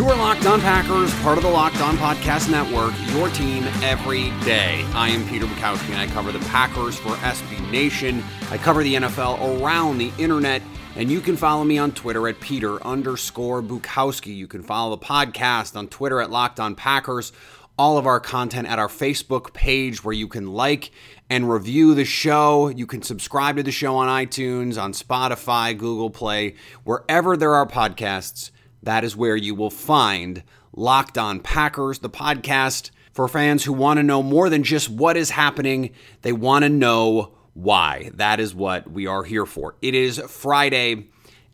You 0.00 0.08
are 0.08 0.16
Locked 0.16 0.46
On 0.46 0.62
Packers, 0.62 1.14
part 1.16 1.36
of 1.36 1.44
the 1.44 1.50
Locked 1.50 1.82
On 1.82 1.94
Podcast 1.98 2.50
Network, 2.50 2.94
your 3.12 3.28
team 3.28 3.64
every 3.82 4.30
day. 4.46 4.82
I 4.94 5.10
am 5.10 5.28
Peter 5.28 5.44
Bukowski, 5.44 5.90
and 5.90 5.98
I 5.98 6.06
cover 6.06 6.32
the 6.32 6.38
Packers 6.46 6.98
for 6.98 7.10
SB 7.16 7.70
Nation. 7.70 8.24
I 8.50 8.56
cover 8.56 8.82
the 8.82 8.94
NFL 8.94 9.60
around 9.60 9.98
the 9.98 10.10
internet, 10.16 10.62
and 10.96 11.10
you 11.10 11.20
can 11.20 11.36
follow 11.36 11.64
me 11.64 11.76
on 11.76 11.92
Twitter 11.92 12.26
at 12.28 12.40
Peter 12.40 12.82
underscore 12.82 13.62
Bukowski. 13.62 14.34
You 14.34 14.46
can 14.46 14.62
follow 14.62 14.96
the 14.96 15.04
podcast 15.04 15.76
on 15.76 15.86
Twitter 15.86 16.22
at 16.22 16.30
Locked 16.30 16.60
On 16.60 16.74
Packers. 16.74 17.30
All 17.76 17.98
of 17.98 18.06
our 18.06 18.20
content 18.20 18.68
at 18.68 18.78
our 18.78 18.88
Facebook 18.88 19.52
page 19.52 20.02
where 20.02 20.14
you 20.14 20.28
can 20.28 20.46
like 20.46 20.92
and 21.28 21.52
review 21.52 21.94
the 21.94 22.06
show. 22.06 22.68
You 22.68 22.86
can 22.86 23.02
subscribe 23.02 23.58
to 23.58 23.62
the 23.62 23.70
show 23.70 23.96
on 23.96 24.08
iTunes, 24.08 24.82
on 24.82 24.94
Spotify, 24.94 25.76
Google 25.76 26.08
Play, 26.08 26.54
wherever 26.84 27.36
there 27.36 27.54
are 27.54 27.66
podcasts 27.66 28.50
that 28.82 29.04
is 29.04 29.16
where 29.16 29.36
you 29.36 29.54
will 29.54 29.70
find 29.70 30.42
Locked 30.74 31.18
On 31.18 31.40
Packers, 31.40 31.98
the 31.98 32.10
podcast 32.10 32.90
for 33.12 33.28
fans 33.28 33.64
who 33.64 33.72
want 33.72 33.98
to 33.98 34.02
know 34.02 34.22
more 34.22 34.48
than 34.48 34.62
just 34.62 34.88
what 34.88 35.16
is 35.16 35.30
happening. 35.30 35.90
They 36.22 36.32
want 36.32 36.62
to 36.64 36.68
know 36.68 37.32
why. 37.54 38.10
That 38.14 38.40
is 38.40 38.54
what 38.54 38.90
we 38.90 39.06
are 39.06 39.24
here 39.24 39.46
for. 39.46 39.74
It 39.82 39.94
is 39.94 40.18
Friday, 40.28 41.08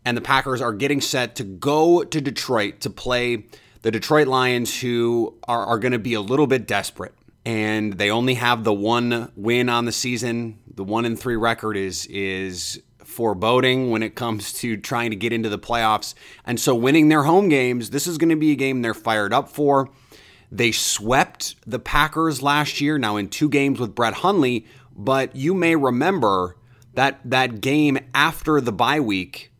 and 0.04 0.16
the 0.16 0.20
Packers 0.22 0.60
are 0.60 0.72
getting 0.72 1.00
set 1.00 1.34
to 1.36 1.44
go 1.44 2.04
to 2.04 2.20
Detroit 2.20 2.80
to 2.80 2.90
play 2.90 3.46
the 3.82 3.90
Detroit 3.90 4.28
Lions, 4.28 4.80
who 4.80 5.36
are, 5.48 5.64
are 5.64 5.78
going 5.78 5.92
to 5.92 5.98
be 5.98 6.14
a 6.14 6.20
little 6.20 6.46
bit 6.46 6.66
desperate. 6.66 7.14
And 7.44 7.92
they 7.92 8.10
only 8.10 8.34
have 8.34 8.64
the 8.64 8.72
one 8.72 9.30
win 9.36 9.68
on 9.68 9.84
the 9.84 9.92
season. 9.92 10.58
The 10.74 10.82
one 10.82 11.04
in 11.04 11.16
three 11.16 11.36
record 11.36 11.76
is 11.76 12.04
is 12.06 12.82
foreboding 13.06 13.90
when 13.90 14.02
it 14.02 14.14
comes 14.14 14.52
to 14.54 14.76
trying 14.76 15.10
to 15.10 15.16
get 15.16 15.32
into 15.32 15.48
the 15.48 15.58
playoffs. 15.58 16.14
And 16.44 16.58
so, 16.60 16.74
winning 16.74 17.08
their 17.08 17.22
home 17.22 17.48
games, 17.48 17.90
this 17.90 18.06
is 18.06 18.18
going 18.18 18.30
to 18.30 18.36
be 18.36 18.52
a 18.52 18.56
game 18.56 18.82
they're 18.82 18.94
fired 18.94 19.32
up 19.32 19.48
for. 19.48 19.90
They 20.50 20.72
swept 20.72 21.56
the 21.66 21.78
Packers 21.78 22.42
last 22.42 22.80
year, 22.80 22.98
now 22.98 23.16
in 23.16 23.28
two 23.28 23.48
games 23.48 23.80
with 23.80 23.94
Brett 23.94 24.14
Hundley. 24.14 24.66
But 24.94 25.36
you 25.36 25.54
may 25.54 25.76
remember 25.76 26.56
that 26.94 27.20
that 27.24 27.60
game 27.60 27.98
after 28.14 28.60
the 28.60 28.72
bye 28.72 29.00
week, 29.00 29.52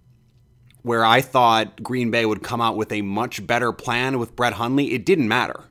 where 0.83 1.05
I 1.05 1.21
thought 1.21 1.83
Green 1.83 2.11
Bay 2.11 2.25
would 2.25 2.43
come 2.43 2.61
out 2.61 2.77
with 2.77 2.93
a 2.93 3.03
much 3.03 3.47
better 3.47 3.73
plan 3.73 4.19
with 4.19 4.37
Brett 4.37 4.55
Hundley, 4.55 4.93
it 4.93 5.05
didn't 5.05 5.29
matter. 5.29 5.65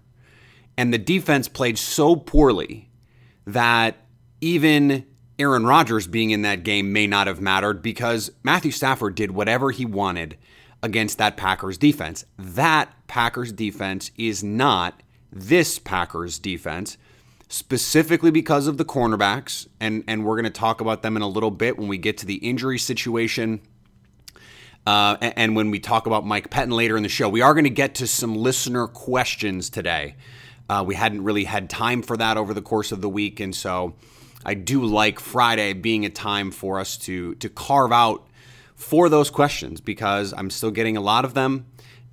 And 0.77 0.93
the 0.93 0.97
defense 0.97 1.47
played 1.47 1.77
so 1.77 2.15
poorly 2.15 2.89
that 3.45 4.05
even 4.41 5.05
Aaron 5.37 5.65
Rodgers 5.65 6.07
being 6.07 6.31
in 6.31 6.43
that 6.43 6.63
game 6.63 6.93
may 6.93 7.07
not 7.07 7.27
have 7.27 7.41
mattered 7.41 7.81
because 7.81 8.31
Matthew 8.43 8.71
Stafford 8.71 9.15
did 9.15 9.31
whatever 9.31 9.71
he 9.71 9.85
wanted 9.85 10.37
against 10.81 11.17
that 11.17 11.35
Packers 11.35 11.77
defense. 11.77 12.25
That 12.37 12.93
Packers 13.07 13.51
defense 13.51 14.11
is 14.17 14.43
not 14.43 15.01
this 15.31 15.77
Packers 15.77 16.39
defense, 16.39 16.97
specifically 17.49 18.31
because 18.31 18.67
of 18.67 18.77
the 18.77 18.85
cornerbacks. 18.85 19.67
And, 19.79 20.05
and 20.07 20.23
we're 20.23 20.35
going 20.35 20.45
to 20.45 20.49
talk 20.49 20.79
about 20.79 21.01
them 21.01 21.17
in 21.17 21.21
a 21.21 21.27
little 21.27 21.51
bit 21.51 21.77
when 21.77 21.89
we 21.89 21.97
get 21.97 22.17
to 22.19 22.25
the 22.25 22.35
injury 22.35 22.79
situation. 22.79 23.61
Uh, 24.87 25.17
and, 25.19 25.33
and 25.35 25.55
when 25.55 25.69
we 25.69 25.79
talk 25.79 26.05
about 26.05 26.25
Mike 26.25 26.49
Pettine 26.49 26.71
later 26.71 26.95
in 26.95 27.03
the 27.03 27.09
show, 27.09 27.27
we 27.27 27.41
are 27.41 27.53
going 27.53 27.65
to 27.65 27.69
get 27.69 27.95
to 27.95 28.07
some 28.07 28.35
listener 28.35 28.87
questions 28.87 29.69
today. 29.69 30.15
Uh, 30.69 30.83
we 30.85 30.95
hadn't 30.95 31.23
really 31.23 31.43
had 31.43 31.69
time 31.69 32.01
for 32.01 32.15
that 32.15 32.37
over 32.37 32.53
the 32.53 32.61
course 32.61 32.91
of 32.91 33.01
the 33.01 33.09
week. 33.09 33.39
And 33.39 33.53
so 33.53 33.95
I 34.45 34.53
do 34.53 34.85
like 34.85 35.19
Friday 35.19 35.73
being 35.73 36.05
a 36.05 36.09
time 36.09 36.51
for 36.51 36.79
us 36.79 36.97
to 36.99 37.35
to 37.35 37.49
carve 37.49 37.91
out 37.91 38.27
for 38.75 39.09
those 39.09 39.29
questions 39.29 39.81
because 39.81 40.33
I'm 40.33 40.49
still 40.49 40.71
getting 40.71 40.95
a 40.95 41.01
lot 41.01 41.25
of 41.25 41.33
them. 41.33 41.65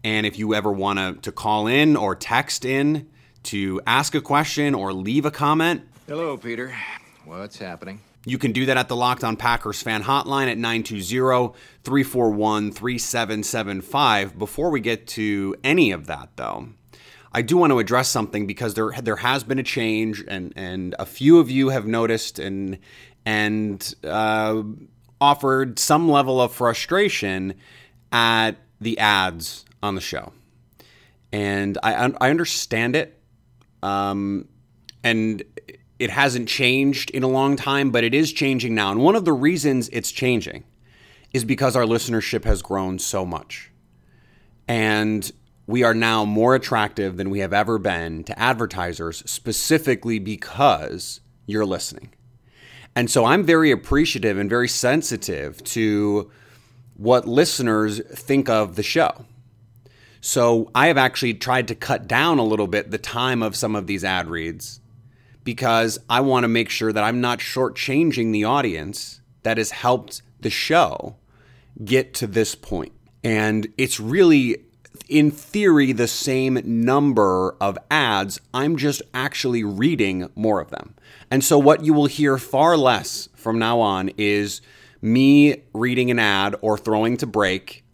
And 0.02 0.26
if 0.26 0.38
you 0.38 0.54
ever 0.54 0.72
want 0.72 0.98
to 0.98 1.20
to 1.22 1.32
call 1.32 1.66
in 1.66 1.96
or 1.96 2.16
text 2.16 2.64
in 2.64 3.08
to 3.44 3.80
ask 3.86 4.14
a 4.14 4.20
question 4.20 4.74
or 4.74 4.92
leave 4.92 5.26
a 5.26 5.30
comment, 5.30 5.82
hello, 6.06 6.36
Peter. 6.36 6.74
What's 7.24 7.58
happening? 7.58 8.00
You 8.24 8.38
can 8.38 8.52
do 8.52 8.66
that 8.66 8.76
at 8.76 8.88
the 8.88 8.94
Locked 8.94 9.24
On 9.24 9.36
Packers 9.36 9.82
fan 9.82 10.04
hotline 10.04 10.48
at 10.48 10.56
920 10.56 11.54
341 11.82 12.70
3775. 12.70 14.38
Before 14.38 14.70
we 14.70 14.80
get 14.80 15.08
to 15.08 15.56
any 15.64 15.90
of 15.90 16.06
that, 16.06 16.30
though, 16.36 16.68
I 17.34 17.42
do 17.42 17.56
want 17.56 17.70
to 17.70 17.78
address 17.78 18.08
something 18.08 18.46
because 18.46 18.74
there 18.74 18.92
there 19.02 19.16
has 19.16 19.42
been 19.42 19.58
a 19.58 19.62
change, 19.62 20.22
and 20.28 20.52
and 20.54 20.94
a 20.98 21.06
few 21.06 21.38
of 21.38 21.50
you 21.50 21.70
have 21.70 21.86
noticed 21.86 22.38
and 22.38 22.78
and 23.24 23.94
uh, 24.04 24.62
offered 25.20 25.78
some 25.78 26.10
level 26.10 26.40
of 26.40 26.52
frustration 26.52 27.54
at 28.10 28.52
the 28.80 28.98
ads 28.98 29.64
on 29.82 29.94
the 29.94 30.00
show, 30.00 30.32
and 31.32 31.78
I 31.82 32.12
I 32.20 32.30
understand 32.30 32.96
it, 32.96 33.18
um, 33.82 34.46
and 35.02 35.42
it 35.98 36.10
hasn't 36.10 36.48
changed 36.48 37.10
in 37.10 37.22
a 37.22 37.28
long 37.28 37.56
time, 37.56 37.90
but 37.90 38.04
it 38.04 38.12
is 38.12 38.32
changing 38.32 38.74
now, 38.74 38.90
and 38.90 39.00
one 39.00 39.16
of 39.16 39.24
the 39.24 39.32
reasons 39.32 39.88
it's 39.88 40.12
changing 40.12 40.64
is 41.32 41.46
because 41.46 41.76
our 41.76 41.84
listenership 41.84 42.44
has 42.44 42.60
grown 42.60 42.98
so 42.98 43.24
much, 43.24 43.70
and 44.68 45.32
we 45.66 45.82
are 45.82 45.94
now 45.94 46.24
more 46.24 46.54
attractive 46.54 47.16
than 47.16 47.30
we 47.30 47.38
have 47.38 47.52
ever 47.52 47.78
been 47.78 48.24
to 48.24 48.38
advertisers 48.38 49.22
specifically 49.30 50.18
because 50.18 51.20
you're 51.46 51.66
listening. 51.66 52.12
And 52.94 53.10
so 53.10 53.24
I'm 53.24 53.44
very 53.44 53.70
appreciative 53.70 54.38
and 54.38 54.50
very 54.50 54.68
sensitive 54.68 55.62
to 55.64 56.30
what 56.96 57.26
listeners 57.26 58.00
think 58.06 58.48
of 58.48 58.76
the 58.76 58.82
show. 58.82 59.24
So 60.20 60.70
I 60.74 60.88
have 60.88 60.98
actually 60.98 61.34
tried 61.34 61.68
to 61.68 61.74
cut 61.74 62.06
down 62.06 62.38
a 62.38 62.44
little 62.44 62.66
bit 62.66 62.90
the 62.90 62.98
time 62.98 63.42
of 63.42 63.56
some 63.56 63.74
of 63.74 63.86
these 63.86 64.04
ad 64.04 64.28
reads 64.28 64.80
because 65.42 65.98
I 66.08 66.20
want 66.20 66.44
to 66.44 66.48
make 66.48 66.70
sure 66.70 66.92
that 66.92 67.02
I'm 67.02 67.20
not 67.20 67.40
shortchanging 67.40 68.32
the 68.32 68.44
audience 68.44 69.20
that 69.42 69.58
has 69.58 69.72
helped 69.72 70.22
the 70.40 70.50
show 70.50 71.16
get 71.84 72.14
to 72.14 72.26
this 72.26 72.54
point. 72.54 72.92
And 73.24 73.72
it's 73.76 73.98
really 73.98 74.64
in 75.08 75.30
theory, 75.30 75.92
the 75.92 76.08
same 76.08 76.60
number 76.64 77.56
of 77.60 77.78
ads. 77.90 78.40
I'm 78.52 78.76
just 78.76 79.02
actually 79.12 79.64
reading 79.64 80.28
more 80.34 80.60
of 80.60 80.70
them. 80.70 80.94
And 81.30 81.42
so, 81.42 81.58
what 81.58 81.84
you 81.84 81.92
will 81.92 82.06
hear 82.06 82.38
far 82.38 82.76
less 82.76 83.28
from 83.34 83.58
now 83.58 83.80
on 83.80 84.10
is 84.16 84.60
me 85.00 85.62
reading 85.72 86.10
an 86.10 86.18
ad 86.18 86.54
or 86.60 86.78
throwing 86.78 87.16
to 87.18 87.26
break 87.26 87.84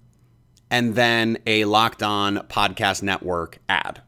and 0.70 0.94
then 0.94 1.38
a 1.46 1.64
locked 1.64 2.02
on 2.02 2.36
podcast 2.48 3.02
network 3.02 3.58
ad. 3.68 4.02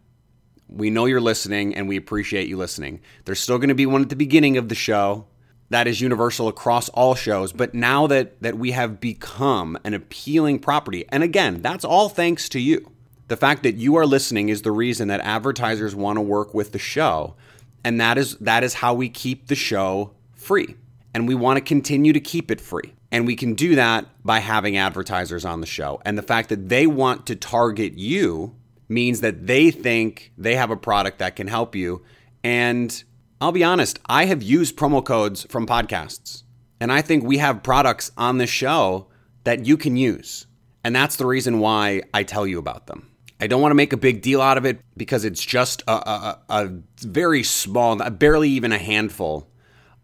We 0.69 0.91
know 0.91 1.07
you're 1.07 1.21
listening 1.21 1.75
and 1.75 1.89
we 1.89 1.97
appreciate 1.97 2.49
you 2.49 2.57
listening. 2.57 3.01
There's 3.25 3.41
still 3.41 3.59
going 3.59 3.71
to 3.71 3.75
be 3.75 3.87
one 3.87 4.03
at 4.03 4.09
the 4.09 4.17
beginning 4.17 4.57
of 4.57 4.69
the 4.69 4.75
show 4.75 5.27
that 5.71 5.87
is 5.87 6.01
universal 6.01 6.49
across 6.49 6.89
all 6.91 7.15
shows. 7.15 7.53
But 7.53 7.75
now 7.75 8.07
that 8.09 8.41
that 8.43 8.59
we 8.59 8.73
have 8.73 9.01
become 9.01 9.79
an 9.85 9.95
appealing 9.95 10.59
property, 10.59 11.05
and 11.09 11.23
again, 11.23 11.63
that's 11.63 11.85
all 11.85 12.09
thanks 12.09 12.49
to 12.51 12.61
you. 12.61 12.91
The 13.29 13.37
fact 13.37 13.63
that 13.63 13.77
you 13.77 13.97
are 13.97 14.07
listening 14.07 14.49
is 14.49 14.63
the 14.63 14.73
reason 14.73 15.09
that 15.09 15.21
advertisers 15.21 15.95
want 15.95 16.17
to 16.17 16.23
work 16.23 16.53
with 16.53 16.73
the 16.73 16.79
show, 16.79 17.37
and 17.85 18.01
that 18.01 18.19
is 18.19 18.37
that 18.39 18.63
is 18.63 18.75
how 18.75 18.93
we 18.95 19.09
keep 19.09 19.47
the 19.47 19.55
show 19.55 20.13
free. 20.35 20.77
And 21.13 21.27
we 21.27 21.35
want 21.35 21.57
to 21.57 21.61
continue 21.61 22.13
to 22.13 22.21
keep 22.21 22.51
it 22.53 22.61
free. 22.61 22.95
And 23.11 23.27
we 23.27 23.35
can 23.35 23.55
do 23.55 23.75
that 23.75 24.07
by 24.25 24.39
having 24.39 24.77
advertisers 24.77 25.45
on 25.45 25.61
the 25.61 25.67
show. 25.67 26.01
And 26.05 26.17
the 26.17 26.23
fact 26.23 26.49
that 26.51 26.69
they 26.69 26.87
want 26.87 27.27
to 27.27 27.35
target 27.35 27.95
you 27.95 28.55
means 28.89 29.21
that 29.21 29.47
they 29.47 29.71
think 29.71 30.33
they 30.39 30.55
have 30.55 30.71
a 30.71 30.77
product 30.77 31.19
that 31.19 31.35
can 31.35 31.49
help 31.49 31.75
you. 31.75 32.03
And 32.45 33.03
I'll 33.41 33.53
be 33.53 33.65
honest, 33.65 33.99
I 34.07 34.27
have 34.27 34.43
used 34.43 34.77
promo 34.77 35.05
codes 35.05 35.47
from 35.49 35.67
podcasts. 35.67 36.43
And 36.81 36.93
I 36.93 37.03
think 37.03 37.25
we 37.25 37.39
have 37.39 37.63
products 37.63 38.11
on 38.17 38.39
the 38.39 38.47
show 38.47 39.09
that 39.45 39.67
you 39.67 39.77
can 39.77 39.97
use. 39.97 40.47
And 40.85 40.95
that's 40.95 41.17
the 41.17 41.27
reason 41.27 41.59
why 41.59 42.03
I 42.13 42.23
tell 42.23 42.47
you 42.47 42.59
about 42.59 42.87
them. 42.87 43.09
I 43.41 43.47
don't 43.47 43.63
want 43.63 43.71
to 43.71 43.77
make 43.77 43.93
a 43.93 43.99
big 43.99 44.21
deal 44.21 44.43
out 44.43 44.59
of 44.59 44.67
it 44.67 44.81
because 44.97 45.25
it's 45.25 45.45
just 45.45 45.83
a, 45.87 45.93
a, 45.93 46.39
a 46.49 46.71
very 47.01 47.43
small, 47.43 47.97
barely 47.97 48.51
even 48.51 48.73
a 48.73 48.79
handful 48.79 49.51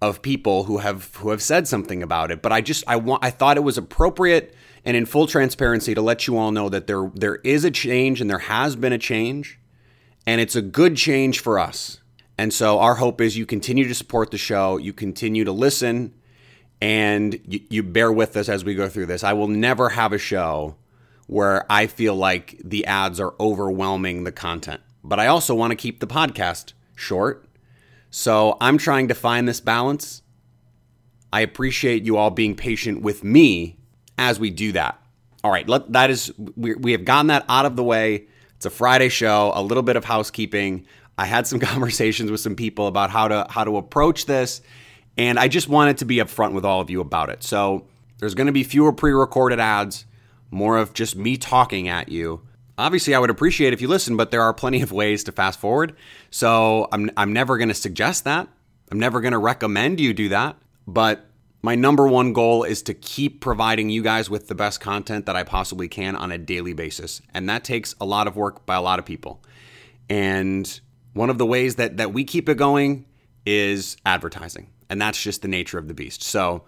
of 0.01 0.23
people 0.23 0.65
who 0.65 0.79
have 0.79 1.15
who 1.17 1.31
have 1.31 1.43
said 1.43 1.69
something 1.69 2.03
about 2.03 2.31
it. 2.31 2.43
But 2.43 2.53
I 2.53 2.61
just 2.61 2.85
I 2.87 2.97
want 2.97 3.25
I 3.25 3.31
thought 3.31 3.57
it 3.57 3.63
was 3.63 3.79
appropriate 3.79 4.55
and 4.85 4.97
in 4.97 5.05
full 5.07 5.27
transparency 5.27 5.95
to 5.95 6.01
let 6.03 6.27
you 6.27 6.37
all 6.39 6.51
know 6.51 6.69
that 6.69 6.87
there 6.87 7.11
there 7.15 7.37
is 7.37 7.65
a 7.65 7.71
change 7.71 8.21
and 8.21 8.31
there 8.31 8.39
has 8.39 8.77
been 8.77 8.93
a 8.93 8.99
change, 8.99 9.59
and 10.27 10.41
it's 10.41 10.57
a 10.57 10.63
good 10.63 10.97
change 10.97 11.41
for 11.41 11.59
us. 11.59 12.01
And 12.39 12.53
so 12.53 12.79
our 12.79 12.97
hope 12.97 13.21
is 13.21 13.37
you 13.37 13.47
continue 13.47 13.89
to 13.89 13.95
support 13.95 14.31
the 14.31 14.39
show, 14.39 14.77
you 14.77 14.93
continue 14.93 15.45
to 15.45 15.53
listen, 15.53 16.15
and 16.81 17.41
you, 17.47 17.61
you 17.71 17.83
bear 17.83 18.13
with 18.13 18.37
us 18.37 18.49
as 18.49 18.65
we 18.65 18.75
go 18.75 18.89
through 18.89 19.07
this. 19.07 19.25
I 19.25 19.33
will 19.33 19.49
never 19.49 19.91
have 19.91 20.13
a 20.13 20.19
show 20.19 20.77
where 21.27 21.65
I 21.71 21.87
feel 21.87 22.15
like 22.15 22.61
the 22.63 22.87
ads 22.87 23.19
are 23.21 23.35
overwhelming 23.41 24.25
the 24.25 24.33
content. 24.33 24.81
But 25.03 25.19
I 25.19 25.27
also 25.27 25.55
want 25.55 25.71
to 25.71 25.77
keep 25.77 26.01
the 26.01 26.07
podcast 26.07 26.73
short. 26.95 27.47
So 28.11 28.57
I'm 28.61 28.79
trying 28.79 29.09
to 29.09 29.15
find 29.15 29.49
this 29.49 29.61
balance. 29.61 30.23
I 31.33 31.41
appreciate 31.41 32.05
you 32.05 32.17
all 32.17 32.31
being 32.31 32.55
patient 32.55 33.03
with 33.03 33.25
me 33.25 33.79
as 34.19 34.39
we 34.39 34.51
do 34.51 34.73
that. 34.73 35.01
All 35.43 35.51
right, 35.51 35.69
let, 35.69 35.93
that 35.93 36.11
is 36.11 36.33
we, 36.57 36.75
we 36.75 36.93
have 36.93 37.05
gotten 37.05 37.29
that 37.29 37.45
out 37.49 37.67
of 37.67 37.77
the 37.77 37.85
way. 37.85 38.27
It's 38.57 38.67
a 38.67 38.71
Friday 38.71 39.09
show, 39.09 39.53
a 39.55 39.63
little 39.63 39.83
bit 39.83 39.97
of 39.97 40.05
housekeeping. 40.05 40.87
I 41.19 41.27
had 41.27 41.47
some 41.47 41.61
conversations 41.61 42.31
with 42.31 42.41
some 42.41 42.57
people 42.57 42.87
about 42.87 43.11
how 43.11 43.29
to 43.29 43.47
how 43.51 43.65
to 43.65 43.77
approach 43.77 44.27
this, 44.27 44.63
and 45.17 45.39
I 45.39 45.49
just 45.49 45.69
wanted 45.69 45.99
to 45.99 46.05
be 46.05 46.17
upfront 46.17 46.53
with 46.53 46.65
all 46.65 46.81
of 46.81 46.91
you 46.91 47.01
about 47.01 47.31
it. 47.31 47.43
So 47.43 47.87
there's 48.19 48.35
going 48.35 48.47
to 48.47 48.53
be 48.53 48.65
fewer 48.65 48.93
pre-recorded 48.93 49.61
ads 49.61 50.07
more 50.51 50.79
of 50.79 50.93
just 50.93 51.17
me 51.17 51.37
talking 51.37 51.89
at 51.89 52.09
you. 52.09 52.41
Obviously, 52.79 53.15
I 53.15 53.19
would 53.19 53.31
appreciate 53.31 53.73
if 53.73 53.81
you 53.81 53.89
listen, 53.89 54.17
but 54.17 54.31
there 54.31 54.43
are 54.43 54.53
plenty 54.53 54.83
of 54.83 54.93
ways 54.93 55.25
to 55.25 55.33
fast 55.33 55.59
forward. 55.59 55.95
So 56.31 56.89
I'm, 56.93 57.11
I'm 57.17 57.33
never 57.33 57.57
going 57.57 57.69
to 57.69 57.75
suggest 57.75 58.25
that. 58.25 58.49
I'm 58.91 59.01
never 59.01 59.21
going 59.21 59.33
to 59.33 59.39
recommend 59.39 59.99
you 59.99 60.13
do 60.13 60.29
that. 60.29 60.57
But 60.87 61.27
my 61.63 61.75
number 61.75 62.07
one 62.07 62.33
goal 62.33 62.65
is 62.65 62.83
to 62.83 62.95
keep 62.95 63.41
providing 63.41 63.91
you 63.91 64.03
guys 64.03 64.29
with 64.31 64.49
the 64.49 64.55
best 64.55 64.81
content 64.81 65.27
that 65.27 65.37
I 65.37 65.43
possibly 65.43 65.89
can 65.89 66.15
on 66.17 66.31
a 66.31 66.39
daily 66.39 66.75
basis. 66.75 67.23
And 67.35 67.49
that 67.49 67.65
takes 67.65 67.95
a 68.01 68.05
lot 68.05 68.27
of 68.27 68.37
work 68.37 68.67
by 68.67 68.77
a 68.77 68.83
lot 68.83 68.99
of 68.99 69.05
people. 69.05 69.43
And 70.09 70.81
one 71.17 71.31
of 71.31 71.39
the 71.39 71.47
ways 71.47 71.77
that, 71.77 71.97
that 71.97 72.13
we 72.13 72.25
keep 72.25 72.49
it 72.49 72.57
going 72.57 73.07
is 73.45 73.97
advertising. 74.05 74.69
And 74.89 75.01
that's 75.01 75.21
just 75.21 75.43
the 75.43 75.49
nature 75.49 75.79
of 75.79 75.89
the 75.89 75.95
beast. 75.95 76.23
So 76.23 76.65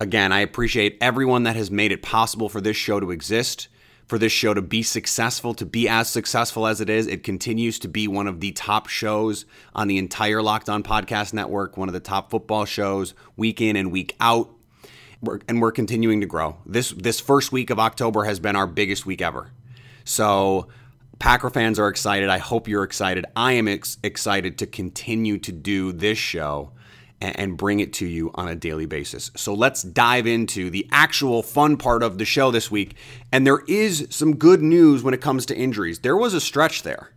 Again, 0.00 0.30
I 0.30 0.40
appreciate 0.40 0.96
everyone 1.00 1.42
that 1.42 1.56
has 1.56 1.70
made 1.70 1.90
it 1.90 2.02
possible 2.02 2.48
for 2.48 2.60
this 2.60 2.76
show 2.76 3.00
to 3.00 3.10
exist, 3.10 3.66
for 4.06 4.16
this 4.16 4.30
show 4.30 4.54
to 4.54 4.62
be 4.62 4.84
successful, 4.84 5.54
to 5.54 5.66
be 5.66 5.88
as 5.88 6.08
successful 6.08 6.68
as 6.68 6.80
it 6.80 6.88
is. 6.88 7.08
It 7.08 7.24
continues 7.24 7.80
to 7.80 7.88
be 7.88 8.06
one 8.06 8.28
of 8.28 8.38
the 8.38 8.52
top 8.52 8.86
shows 8.86 9.44
on 9.74 9.88
the 9.88 9.98
entire 9.98 10.40
Locked 10.40 10.68
On 10.68 10.84
Podcast 10.84 11.32
Network, 11.32 11.76
one 11.76 11.88
of 11.88 11.94
the 11.94 12.00
top 12.00 12.30
football 12.30 12.64
shows 12.64 13.12
week 13.36 13.60
in 13.60 13.74
and 13.74 13.90
week 13.90 14.14
out. 14.20 14.50
We're, 15.20 15.40
and 15.48 15.60
we're 15.60 15.72
continuing 15.72 16.20
to 16.20 16.26
grow. 16.26 16.58
This 16.64 16.90
this 16.92 17.18
first 17.18 17.50
week 17.50 17.70
of 17.70 17.80
October 17.80 18.22
has 18.22 18.38
been 18.38 18.54
our 18.54 18.68
biggest 18.68 19.04
week 19.04 19.20
ever. 19.20 19.50
So 20.04 20.68
Packer 21.18 21.50
fans 21.50 21.78
are 21.78 21.88
excited. 21.88 22.28
I 22.28 22.38
hope 22.38 22.68
you're 22.68 22.84
excited. 22.84 23.26
I 23.34 23.52
am 23.52 23.68
ex- 23.68 23.98
excited 24.02 24.58
to 24.58 24.66
continue 24.66 25.38
to 25.38 25.52
do 25.52 25.92
this 25.92 26.18
show 26.18 26.72
and 27.20 27.56
bring 27.56 27.80
it 27.80 27.92
to 27.94 28.06
you 28.06 28.30
on 28.34 28.46
a 28.46 28.54
daily 28.54 28.86
basis. 28.86 29.32
So 29.36 29.52
let's 29.52 29.82
dive 29.82 30.26
into 30.26 30.70
the 30.70 30.86
actual 30.92 31.42
fun 31.42 31.76
part 31.76 32.04
of 32.04 32.18
the 32.18 32.24
show 32.24 32.52
this 32.52 32.70
week. 32.70 32.94
And 33.32 33.44
there 33.44 33.64
is 33.66 34.06
some 34.10 34.36
good 34.36 34.62
news 34.62 35.02
when 35.02 35.14
it 35.14 35.20
comes 35.20 35.44
to 35.46 35.56
injuries. 35.56 35.98
There 35.98 36.16
was 36.16 36.34
a 36.34 36.40
stretch 36.40 36.84
there 36.84 37.12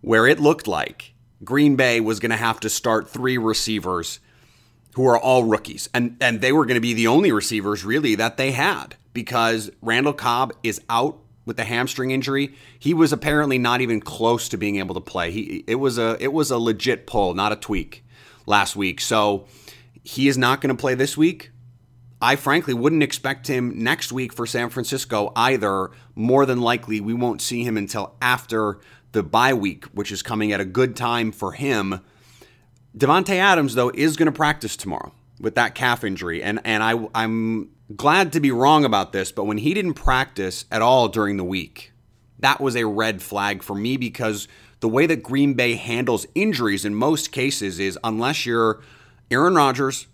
where 0.00 0.26
it 0.26 0.40
looked 0.40 0.66
like 0.66 1.12
Green 1.44 1.76
Bay 1.76 2.00
was 2.00 2.18
going 2.18 2.30
to 2.30 2.36
have 2.36 2.60
to 2.60 2.70
start 2.70 3.10
three 3.10 3.36
receivers 3.36 4.20
who 4.94 5.06
are 5.06 5.18
all 5.18 5.44
rookies. 5.44 5.88
And, 5.92 6.16
and 6.20 6.40
they 6.40 6.52
were 6.52 6.64
going 6.64 6.76
to 6.76 6.80
be 6.80 6.94
the 6.94 7.08
only 7.08 7.30
receivers 7.30 7.84
really 7.84 8.14
that 8.14 8.38
they 8.38 8.52
had 8.52 8.96
because 9.12 9.70
Randall 9.82 10.14
Cobb 10.14 10.54
is 10.62 10.80
out 10.88 11.18
with 11.48 11.56
the 11.56 11.64
hamstring 11.64 12.12
injury. 12.12 12.54
He 12.78 12.94
was 12.94 13.12
apparently 13.12 13.58
not 13.58 13.80
even 13.80 14.00
close 14.00 14.48
to 14.50 14.56
being 14.56 14.76
able 14.76 14.94
to 14.94 15.00
play. 15.00 15.32
He 15.32 15.64
it 15.66 15.76
was 15.76 15.98
a 15.98 16.16
it 16.20 16.32
was 16.32 16.52
a 16.52 16.58
legit 16.58 17.06
pull, 17.08 17.34
not 17.34 17.50
a 17.50 17.56
tweak 17.56 18.04
last 18.46 18.76
week. 18.76 19.00
So 19.00 19.46
he 20.04 20.28
is 20.28 20.38
not 20.38 20.60
going 20.60 20.76
to 20.76 20.80
play 20.80 20.94
this 20.94 21.16
week. 21.16 21.50
I 22.20 22.36
frankly 22.36 22.74
wouldn't 22.74 23.02
expect 23.02 23.46
him 23.46 23.82
next 23.82 24.12
week 24.12 24.32
for 24.32 24.46
San 24.46 24.70
Francisco 24.70 25.32
either. 25.34 25.90
More 26.14 26.46
than 26.46 26.60
likely, 26.60 27.00
we 27.00 27.14
won't 27.14 27.40
see 27.40 27.64
him 27.64 27.76
until 27.76 28.14
after 28.20 28.80
the 29.12 29.22
bye 29.22 29.54
week, 29.54 29.86
which 29.86 30.12
is 30.12 30.22
coming 30.22 30.52
at 30.52 30.60
a 30.60 30.64
good 30.64 30.96
time 30.96 31.32
for 31.32 31.52
him. 31.52 32.00
Davante 32.96 33.36
Adams, 33.36 33.74
though, 33.74 33.90
is 33.94 34.16
going 34.16 34.26
to 34.26 34.32
practice 34.32 34.76
tomorrow 34.76 35.12
with 35.40 35.54
that 35.54 35.74
calf 35.74 36.04
injury, 36.04 36.42
and 36.42 36.60
and 36.64 36.82
I 36.82 37.08
I'm 37.14 37.70
glad 37.96 38.32
to 38.32 38.40
be 38.40 38.50
wrong 38.50 38.84
about 38.84 39.12
this, 39.12 39.32
but 39.32 39.44
when 39.44 39.58
he 39.58 39.74
didn't 39.74 39.94
practice 39.94 40.64
at 40.70 40.82
all 40.82 41.08
during 41.08 41.36
the 41.36 41.44
week, 41.44 41.92
that 42.38 42.60
was 42.60 42.76
a 42.76 42.84
red 42.84 43.22
flag 43.22 43.62
for 43.62 43.74
me 43.74 43.96
because 43.96 44.46
the 44.80 44.88
way 44.88 45.06
that 45.06 45.22
Green 45.22 45.54
Bay 45.54 45.74
handles 45.74 46.26
injuries 46.34 46.84
in 46.84 46.94
most 46.94 47.32
cases 47.32 47.78
is 47.78 47.98
unless 48.04 48.46
you're 48.46 48.82
Aaron 49.30 49.54
Rodgers 49.54 50.06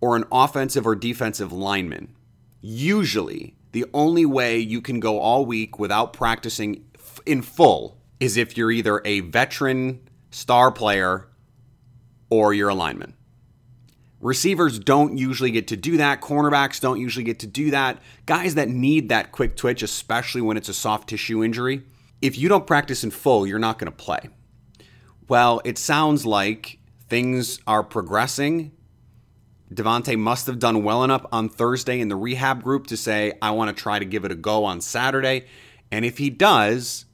or 0.00 0.16
an 0.16 0.24
offensive 0.30 0.86
or 0.86 0.94
defensive 0.94 1.52
lineman, 1.52 2.14
usually 2.60 3.54
the 3.72 3.86
only 3.94 4.26
way 4.26 4.58
you 4.58 4.80
can 4.80 5.00
go 5.00 5.18
all 5.18 5.46
week 5.46 5.78
without 5.78 6.12
practicing 6.12 6.84
in 7.26 7.42
full 7.42 7.96
is 8.20 8.36
if 8.36 8.56
you're 8.56 8.70
either 8.70 9.00
a 9.04 9.20
veteran 9.20 10.00
star 10.30 10.70
player 10.70 11.28
or 12.30 12.52
you're 12.52 12.68
a 12.68 12.74
lineman. 12.74 13.14
Receivers 14.24 14.78
don't 14.78 15.18
usually 15.18 15.50
get 15.50 15.68
to 15.68 15.76
do 15.76 15.98
that. 15.98 16.22
Cornerbacks 16.22 16.80
don't 16.80 16.98
usually 16.98 17.24
get 17.24 17.40
to 17.40 17.46
do 17.46 17.70
that. 17.72 18.00
Guys 18.24 18.54
that 18.54 18.70
need 18.70 19.10
that 19.10 19.32
quick 19.32 19.54
twitch, 19.54 19.82
especially 19.82 20.40
when 20.40 20.56
it's 20.56 20.70
a 20.70 20.74
soft 20.74 21.10
tissue 21.10 21.44
injury, 21.44 21.82
if 22.22 22.38
you 22.38 22.48
don't 22.48 22.66
practice 22.66 23.04
in 23.04 23.10
full, 23.10 23.46
you're 23.46 23.58
not 23.58 23.78
going 23.78 23.92
to 23.92 23.96
play. 23.96 24.30
Well, 25.28 25.60
it 25.66 25.76
sounds 25.76 26.24
like 26.24 26.78
things 27.06 27.60
are 27.66 27.82
progressing. 27.82 28.72
Davante 29.70 30.18
must 30.18 30.46
have 30.46 30.58
done 30.58 30.82
well 30.82 31.04
enough 31.04 31.26
on 31.30 31.50
Thursday 31.50 32.00
in 32.00 32.08
the 32.08 32.16
rehab 32.16 32.62
group 32.62 32.86
to 32.86 32.96
say, 32.96 33.34
I 33.42 33.50
want 33.50 33.76
to 33.76 33.82
try 33.82 33.98
to 33.98 34.06
give 34.06 34.24
it 34.24 34.32
a 34.32 34.36
go 34.36 34.64
on 34.64 34.80
Saturday. 34.80 35.44
And 35.92 36.02
if 36.02 36.16
he 36.16 36.30
does, 36.30 37.04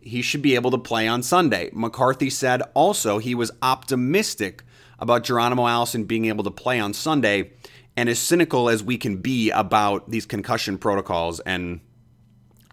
he 0.00 0.22
should 0.22 0.40
be 0.40 0.54
able 0.54 0.70
to 0.70 0.78
play 0.78 1.06
on 1.06 1.22
Sunday. 1.22 1.68
McCarthy 1.74 2.30
said 2.30 2.62
also 2.72 3.18
he 3.18 3.34
was 3.34 3.50
optimistic 3.60 4.62
about 4.98 5.24
Geronimo 5.24 5.66
Allison 5.66 6.04
being 6.04 6.26
able 6.26 6.44
to 6.44 6.50
play 6.50 6.80
on 6.80 6.92
Sunday. 6.92 7.52
And 7.96 8.08
as 8.08 8.18
cynical 8.18 8.68
as 8.68 8.82
we 8.82 8.96
can 8.96 9.16
be 9.16 9.50
about 9.50 10.10
these 10.10 10.26
concussion 10.26 10.78
protocols 10.78 11.40
and 11.40 11.80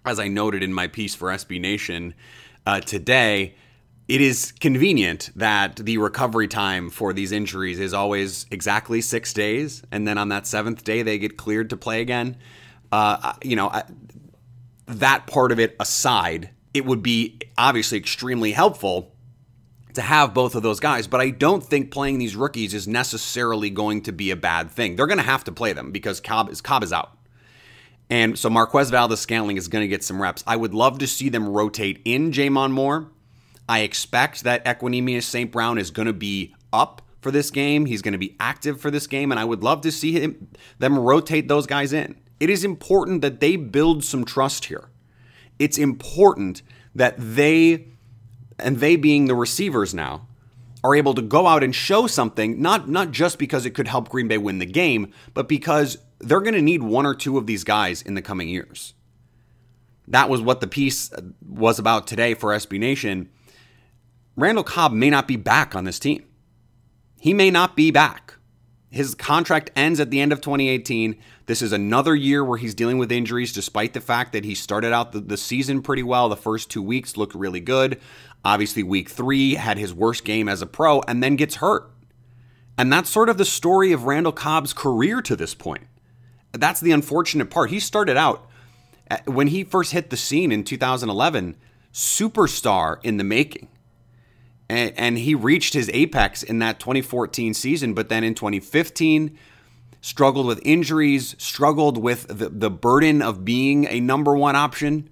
as 0.05 0.20
I 0.20 0.27
noted 0.27 0.62
in 0.62 0.74
my 0.74 0.88
piece 0.88 1.15
for 1.15 1.29
SB 1.29 1.60
Nation 1.60 2.13
uh, 2.65 2.79
today, 2.79 3.55
it 4.08 4.22
is 4.22 4.51
convenient 4.51 5.32
that 5.36 5.77
the 5.77 5.98
recovery 5.98 6.48
time 6.48 6.89
for 6.91 7.12
these 7.12 7.32
injuries 7.32 7.79
is 7.79 7.94
always 7.94 8.46
exactly 8.51 9.01
six 9.01 9.34
days, 9.34 9.82
and 9.91 10.08
then 10.08 10.17
on 10.20 10.29
that 10.29 10.46
seventh 10.46 10.84
day 10.84 11.01
they 11.01 11.17
get 11.17 11.38
cleared 11.38 11.72
to 11.72 11.77
play 11.77 12.01
again. 12.01 12.38
Uh, 12.91 13.34
you 13.44 13.55
know, 13.55 13.72
that 14.86 15.25
part 15.25 15.51
of 15.51 15.60
it 15.60 15.75
aside, 15.79 16.51
it 16.74 16.86
would 16.86 17.01
be 17.01 17.39
obviously 17.58 17.98
extremely 17.98 18.51
helpful 18.51 19.14
to 19.95 20.01
have 20.01 20.33
both 20.33 20.55
of 20.55 20.63
those 20.63 20.79
guys, 20.79 21.07
but 21.07 21.21
I 21.21 21.29
don't 21.29 21.63
think 21.63 21.91
playing 21.91 22.19
these 22.19 22.35
rookies 22.35 22.73
is 22.73 22.87
necessarily 22.87 23.69
going 23.69 24.01
to 24.03 24.11
be 24.11 24.31
a 24.31 24.35
bad 24.35 24.71
thing. 24.71 24.95
They're 24.95 25.07
going 25.07 25.17
to 25.17 25.23
have 25.23 25.43
to 25.45 25.51
play 25.51 25.73
them 25.73 25.91
because 25.91 26.19
Cobb 26.19 26.49
is 26.49 26.61
Cobb 26.61 26.83
is 26.83 26.93
out. 26.93 27.17
And 28.09 28.37
so 28.37 28.49
Marquez 28.49 28.91
Valdes 28.91 29.19
Scantling 29.19 29.57
is 29.57 29.67
going 29.67 29.81
to 29.81 29.87
get 29.87 30.03
some 30.03 30.21
reps. 30.21 30.43
I 30.45 30.55
would 30.55 30.73
love 30.73 30.99
to 30.99 31.07
see 31.07 31.29
them 31.29 31.49
rotate 31.49 32.01
in 32.05 32.31
J'Mon 32.31 32.71
Moore. 32.71 33.09
I 33.67 33.79
expect 33.79 34.43
that 34.43 34.63
Equanimeous 34.63 35.23
St. 35.23 35.51
Brown 35.51 35.77
is 35.79 35.89
going 35.89 36.05
to 36.05 36.13
be 36.13 36.53
up 36.71 37.01
for 37.21 37.31
this 37.31 37.49
game. 37.49 37.87
He's 37.87 38.03
going 38.03 38.11
to 38.11 38.19
be 38.19 38.35
active 38.39 38.79
for 38.79 38.91
this 38.91 39.07
game, 39.07 39.31
and 39.31 39.39
I 39.39 39.45
would 39.45 39.63
love 39.63 39.81
to 39.81 39.91
see 39.91 40.11
him, 40.11 40.49
them 40.77 40.99
rotate 40.99 41.47
those 41.47 41.65
guys 41.65 41.91
in. 41.91 42.15
It 42.39 42.51
is 42.51 42.63
important 42.63 43.23
that 43.23 43.39
they 43.39 43.55
build 43.55 44.03
some 44.03 44.25
trust 44.25 44.65
here. 44.65 44.89
It's 45.57 45.79
important 45.79 46.61
that 46.93 47.15
they, 47.17 47.87
and 48.59 48.79
they 48.79 48.95
being 48.95 49.25
the 49.25 49.35
receivers 49.35 49.93
now, 49.93 50.27
are 50.83 50.95
able 50.95 51.15
to 51.15 51.21
go 51.21 51.47
out 51.47 51.63
and 51.63 51.74
show 51.74 52.05
something, 52.05 52.62
not 52.62 52.88
not 52.88 53.12
just 53.12 53.39
because 53.39 53.65
it 53.65 53.71
could 53.71 53.88
help 53.88 54.09
Green 54.09 54.27
Bay 54.27 54.38
win 54.38 54.59
the 54.59 54.65
game, 54.65 55.12
but 55.33 55.47
because 55.47 55.97
they're 56.19 56.41
going 56.41 56.53
to 56.53 56.62
need 56.62 56.83
one 56.83 57.05
or 57.05 57.15
two 57.15 57.38
of 57.38 57.47
these 57.47 57.63
guys 57.63 58.01
in 58.01 58.13
the 58.13 58.21
coming 58.21 58.47
years. 58.50 58.93
That 60.07 60.29
was 60.29 60.41
what 60.41 60.62
the 60.62 60.67
piece 60.67 61.12
uh, 61.12 61.21
was 61.47 61.79
about 61.79 62.07
today 62.07 62.35
for 62.35 62.51
SB 62.51 62.79
Nation. 62.79 63.29
Randall 64.35 64.63
Cobb 64.63 64.91
may 64.91 65.09
not 65.09 65.27
be 65.27 65.38
back 65.38 65.75
on 65.75 65.85
this 65.85 66.00
team. 66.00 66.24
He 67.19 67.33
may 67.33 67.50
not 67.50 67.75
be 67.75 67.89
back. 67.89 68.35
His 68.91 69.15
contract 69.15 69.71
ends 69.75 70.00
at 70.00 70.09
the 70.09 70.21
end 70.21 70.31
of 70.31 70.41
2018. 70.41 71.17
This 71.47 71.62
is 71.62 71.74
another 71.74 72.15
year 72.15 72.45
where 72.45 72.57
he's 72.57 72.75
dealing 72.75 72.97
with 72.97 73.12
injuries, 73.12 73.51
despite 73.51 73.93
the 73.93 74.01
fact 74.01 74.31
that 74.33 74.45
he 74.45 74.55
started 74.55 74.93
out 74.93 75.12
the, 75.12 75.19
the 75.19 75.38
season 75.38 75.81
pretty 75.81 76.03
well. 76.03 76.29
The 76.29 76.38
first 76.38 76.71
two 76.71 76.81
weeks 76.81 77.17
looked 77.17 77.35
really 77.35 77.59
good. 77.59 78.00
Obviously, 78.45 78.83
week 78.83 79.09
three 79.09 79.55
had 79.55 79.79
his 79.79 79.91
worst 79.91 80.23
game 80.23 80.47
as 80.47 80.61
a 80.61 80.67
pro 80.67 81.01
and 81.01 81.23
then 81.23 81.35
gets 81.35 81.55
hurt. 81.55 81.91
And 82.77 82.93
that's 82.93 83.09
sort 83.09 83.27
of 83.27 83.39
the 83.39 83.45
story 83.45 83.91
of 83.91 84.03
Randall 84.03 84.31
Cobb's 84.31 84.71
career 84.71 85.19
to 85.23 85.35
this 85.35 85.55
point. 85.55 85.85
That's 86.51 86.79
the 86.79 86.91
unfortunate 86.91 87.49
part. 87.49 87.71
He 87.71 87.79
started 87.79 88.17
out, 88.17 88.47
uh, 89.09 89.17
when 89.25 89.47
he 89.47 89.63
first 89.63 89.93
hit 89.93 90.11
the 90.11 90.17
scene 90.17 90.51
in 90.51 90.63
2011, 90.63 91.57
superstar 91.91 92.97
in 93.03 93.17
the 93.17 93.23
making. 93.23 93.67
And, 94.69 94.93
and 94.95 95.17
he 95.17 95.33
reached 95.33 95.73
his 95.73 95.89
apex 95.91 96.43
in 96.43 96.59
that 96.59 96.79
2014 96.79 97.53
season, 97.55 97.95
but 97.95 98.09
then 98.09 98.23
in 98.23 98.35
2015, 98.35 99.37
struggled 100.01 100.45
with 100.45 100.61
injuries, 100.63 101.35
struggled 101.39 101.97
with 101.97 102.27
the, 102.27 102.49
the 102.49 102.69
burden 102.69 103.23
of 103.23 103.43
being 103.43 103.87
a 103.87 103.99
number 103.99 104.35
one 104.35 104.55
option 104.55 105.09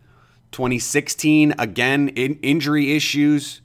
2016, 0.54 1.56
again, 1.60 2.10
in 2.10 2.40
injury 2.42 2.96
issues. 2.96 3.62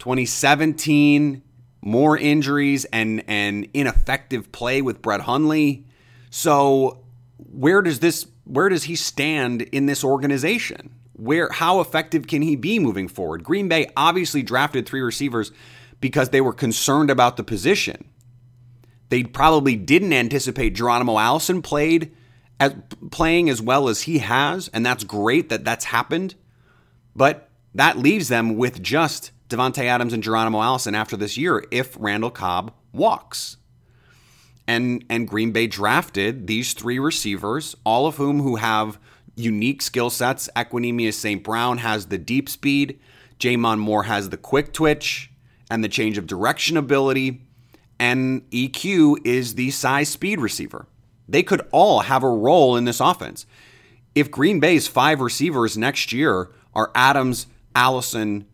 2017, 0.00 1.42
more 1.82 2.18
injuries 2.18 2.86
and, 2.86 3.22
and 3.28 3.68
ineffective 3.74 4.50
play 4.50 4.82
with 4.82 5.00
Brett 5.02 5.20
Hundley. 5.20 5.86
So 6.30 7.04
where 7.36 7.82
does 7.82 8.00
this 8.00 8.26
where 8.44 8.68
does 8.68 8.84
he 8.84 8.96
stand 8.96 9.62
in 9.62 9.86
this 9.86 10.02
organization? 10.02 10.94
Where 11.12 11.50
how 11.50 11.80
effective 11.80 12.26
can 12.26 12.42
he 12.42 12.56
be 12.56 12.78
moving 12.78 13.06
forward? 13.06 13.44
Green 13.44 13.68
Bay 13.68 13.88
obviously 13.96 14.42
drafted 14.42 14.86
three 14.86 15.02
receivers 15.02 15.52
because 16.00 16.30
they 16.30 16.40
were 16.40 16.52
concerned 16.52 17.10
about 17.10 17.36
the 17.36 17.44
position. 17.44 18.08
They 19.10 19.22
probably 19.22 19.76
didn't 19.76 20.12
anticipate 20.12 20.74
Geronimo 20.74 21.18
Allison 21.18 21.62
played 21.62 22.12
as, 22.60 22.74
playing 23.10 23.48
as 23.50 23.60
well 23.60 23.88
as 23.88 24.02
he 24.02 24.18
has, 24.18 24.68
and 24.68 24.86
that's 24.86 25.02
great 25.02 25.48
that 25.48 25.64
that's 25.64 25.86
happened. 25.86 26.34
But 27.16 27.48
that 27.74 27.98
leaves 27.98 28.28
them 28.28 28.56
with 28.56 28.82
just 28.82 29.32
Davante 29.48 29.84
Adams 29.84 30.12
and 30.12 30.22
Geronimo 30.22 30.60
Allison 30.60 30.94
after 30.94 31.16
this 31.16 31.36
year 31.36 31.64
if 31.70 31.96
Randall 31.98 32.30
Cobb 32.30 32.72
walks. 32.92 33.56
And 34.68 35.04
and 35.10 35.26
Green 35.26 35.50
Bay 35.50 35.66
drafted 35.66 36.46
these 36.46 36.74
three 36.74 37.00
receivers, 37.00 37.74
all 37.84 38.06
of 38.06 38.16
whom 38.16 38.40
who 38.40 38.56
have 38.56 38.98
unique 39.34 39.82
skill 39.82 40.10
sets. 40.10 40.48
Equanimeous 40.54 41.14
St. 41.14 41.42
Brown 41.42 41.78
has 41.78 42.06
the 42.06 42.18
deep 42.18 42.48
speed, 42.48 43.00
J'Mon 43.40 43.78
Moore 43.78 44.04
has 44.04 44.28
the 44.28 44.36
quick 44.36 44.72
twitch 44.72 45.32
and 45.70 45.82
the 45.82 45.88
change 45.88 46.18
of 46.18 46.26
direction 46.26 46.76
ability, 46.76 47.42
and 47.98 48.48
EQ 48.50 49.18
is 49.24 49.54
the 49.54 49.70
size 49.70 50.08
speed 50.08 50.40
receiver. 50.40 50.86
They 51.30 51.42
could 51.42 51.62
all 51.70 52.00
have 52.00 52.22
a 52.22 52.28
role 52.28 52.76
in 52.76 52.84
this 52.84 53.00
offense. 53.00 53.46
If 54.14 54.30
Green 54.30 54.58
Bay's 54.58 54.88
five 54.88 55.20
receivers 55.20 55.78
next 55.78 56.12
year 56.12 56.50
are 56.74 56.90
Adams, 56.94 57.46
Allison, 57.74 58.46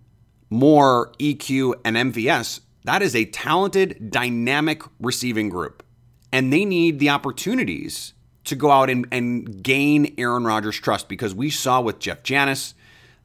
Moore, 0.51 1.13
EQ, 1.19 1.75
and 1.85 1.97
MVS, 1.97 2.61
that 2.85 3.03
is 3.03 3.17
a 3.17 3.25
talented, 3.25 4.11
dynamic 4.11 4.83
receiving 5.01 5.49
group. 5.49 5.83
And 6.31 6.53
they 6.53 6.65
need 6.65 6.99
the 6.99 7.09
opportunities 7.09 8.13
to 8.45 8.55
go 8.55 8.71
out 8.71 8.91
and, 8.91 9.07
and 9.11 9.63
gain 9.63 10.15
Aaron 10.19 10.45
Rodgers' 10.45 10.79
trust 10.79 11.09
because 11.09 11.35
we 11.35 11.51
saw 11.51 11.81
with 11.81 11.99
Jeff 11.99 12.23
Janis 12.23 12.75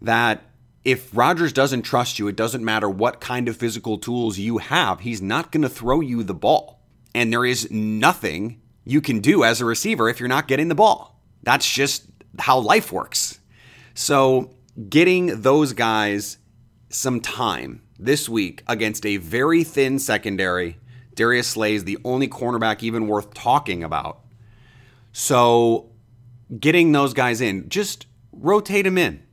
that 0.01 0.43
if 0.83 1.15
Rodgers 1.15 1.53
doesn't 1.53 1.83
trust 1.83 2.17
you, 2.17 2.27
it 2.27 2.35
doesn't 2.35 2.65
matter 2.65 2.89
what 2.89 3.19
kind 3.19 3.47
of 3.47 3.57
physical 3.57 3.97
tools 3.97 4.39
you 4.39 4.57
have, 4.57 5.01
he's 5.01 5.21
not 5.21 5.51
going 5.51 5.61
to 5.61 5.69
throw 5.69 5.99
you 5.99 6.23
the 6.23 6.33
ball. 6.33 6.79
And 7.13 7.31
there 7.31 7.45
is 7.45 7.69
nothing 7.69 8.60
you 8.83 9.01
can 9.01 9.19
do 9.19 9.43
as 9.43 9.61
a 9.61 9.65
receiver 9.65 10.09
if 10.09 10.19
you're 10.19 10.29
not 10.29 10.47
getting 10.47 10.67
the 10.67 10.75
ball. 10.75 11.19
That's 11.43 11.69
just 11.69 12.05
how 12.39 12.59
life 12.59 12.91
works. 12.91 13.39
So, 13.93 14.55
getting 14.89 15.41
those 15.41 15.73
guys 15.73 16.37
some 16.89 17.19
time 17.19 17.81
this 17.99 18.27
week 18.27 18.63
against 18.67 19.05
a 19.05 19.17
very 19.17 19.63
thin 19.63 19.99
secondary, 19.99 20.79
Darius 21.15 21.47
Slay 21.47 21.75
is 21.75 21.83
the 21.83 21.97
only 22.03 22.27
cornerback 22.27 22.81
even 22.83 23.07
worth 23.07 23.33
talking 23.33 23.83
about. 23.83 24.21
So, 25.11 25.91
getting 26.57 26.91
those 26.91 27.13
guys 27.13 27.41
in, 27.41 27.69
just 27.69 28.07
rotate 28.31 28.85
them 28.85 28.97
in. 28.97 29.23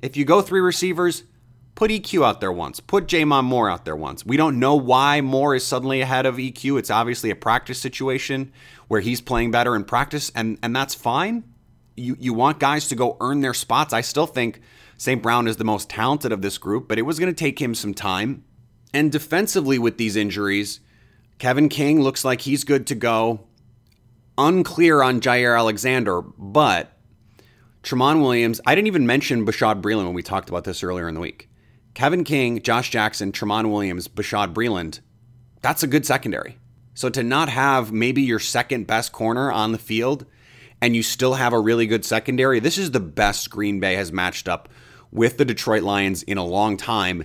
If 0.00 0.16
you 0.16 0.24
go 0.24 0.42
three 0.42 0.60
receivers, 0.60 1.24
Put 1.74 1.90
EQ 1.90 2.24
out 2.24 2.40
there 2.40 2.52
once. 2.52 2.80
Put 2.80 3.06
J'Mon 3.06 3.44
Moore 3.44 3.70
out 3.70 3.84
there 3.84 3.96
once. 3.96 4.26
We 4.26 4.36
don't 4.36 4.58
know 4.58 4.74
why 4.74 5.20
Moore 5.20 5.54
is 5.54 5.66
suddenly 5.66 6.00
ahead 6.00 6.26
of 6.26 6.36
EQ. 6.36 6.78
It's 6.78 6.90
obviously 6.90 7.30
a 7.30 7.36
practice 7.36 7.78
situation 7.78 8.52
where 8.88 9.00
he's 9.00 9.20
playing 9.20 9.50
better 9.50 9.74
in 9.74 9.84
practice, 9.84 10.30
and, 10.34 10.58
and 10.62 10.76
that's 10.76 10.94
fine. 10.94 11.44
You, 11.96 12.16
you 12.20 12.34
want 12.34 12.60
guys 12.60 12.88
to 12.88 12.94
go 12.94 13.16
earn 13.20 13.40
their 13.40 13.54
spots. 13.54 13.92
I 13.92 14.02
still 14.02 14.26
think 14.26 14.60
St. 14.98 15.22
Brown 15.22 15.48
is 15.48 15.56
the 15.56 15.64
most 15.64 15.88
talented 15.88 16.30
of 16.30 16.42
this 16.42 16.58
group, 16.58 16.88
but 16.88 16.98
it 16.98 17.02
was 17.02 17.18
going 17.18 17.32
to 17.32 17.38
take 17.38 17.60
him 17.60 17.74
some 17.74 17.94
time. 17.94 18.44
And 18.94 19.10
defensively, 19.10 19.78
with 19.78 19.96
these 19.96 20.16
injuries, 20.16 20.80
Kevin 21.38 21.68
King 21.68 22.02
looks 22.02 22.24
like 22.24 22.42
he's 22.42 22.64
good 22.64 22.86
to 22.88 22.94
go. 22.94 23.46
Unclear 24.36 25.02
on 25.02 25.20
Jaire 25.20 25.58
Alexander, 25.58 26.22
but 26.22 26.96
Tramon 27.82 28.22
Williams, 28.22 28.60
I 28.66 28.74
didn't 28.74 28.86
even 28.86 29.06
mention 29.06 29.44
Bashaud 29.46 29.80
Breeland 29.82 30.04
when 30.04 30.14
we 30.14 30.22
talked 30.22 30.48
about 30.48 30.64
this 30.64 30.82
earlier 30.82 31.08
in 31.08 31.14
the 31.14 31.20
week. 31.20 31.48
Kevin 31.94 32.24
King, 32.24 32.62
Josh 32.62 32.90
Jackson, 32.90 33.32
Tramon 33.32 33.70
Williams, 33.70 34.08
Bashaud 34.08 34.54
Breeland, 34.54 35.00
that's 35.60 35.82
a 35.82 35.86
good 35.86 36.06
secondary. 36.06 36.58
So 36.94 37.08
to 37.10 37.22
not 37.22 37.48
have 37.48 37.92
maybe 37.92 38.22
your 38.22 38.38
second 38.38 38.86
best 38.86 39.12
corner 39.12 39.50
on 39.50 39.72
the 39.72 39.78
field 39.78 40.26
and 40.80 40.96
you 40.96 41.02
still 41.02 41.34
have 41.34 41.52
a 41.52 41.60
really 41.60 41.86
good 41.86 42.04
secondary, 42.04 42.60
this 42.60 42.76
is 42.76 42.90
the 42.90 43.00
best 43.00 43.50
Green 43.50 43.80
Bay 43.80 43.94
has 43.94 44.12
matched 44.12 44.48
up 44.48 44.68
with 45.10 45.38
the 45.38 45.44
Detroit 45.44 45.82
Lions 45.82 46.22
in 46.22 46.38
a 46.38 46.44
long 46.44 46.76
time. 46.76 47.24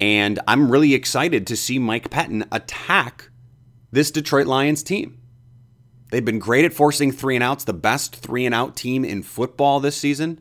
And 0.00 0.40
I'm 0.48 0.70
really 0.70 0.94
excited 0.94 1.46
to 1.46 1.56
see 1.56 1.78
Mike 1.78 2.10
Pettine 2.10 2.46
attack 2.50 3.30
this 3.92 4.10
Detroit 4.10 4.46
Lions 4.46 4.82
team. 4.82 5.20
They've 6.10 6.24
been 6.24 6.38
great 6.38 6.64
at 6.64 6.72
forcing 6.72 7.12
three 7.12 7.34
and 7.34 7.44
outs, 7.44 7.64
the 7.64 7.72
best 7.72 8.16
three 8.16 8.46
and 8.46 8.54
out 8.54 8.76
team 8.76 9.04
in 9.04 9.22
football 9.22 9.80
this 9.80 9.96
season. 9.96 10.40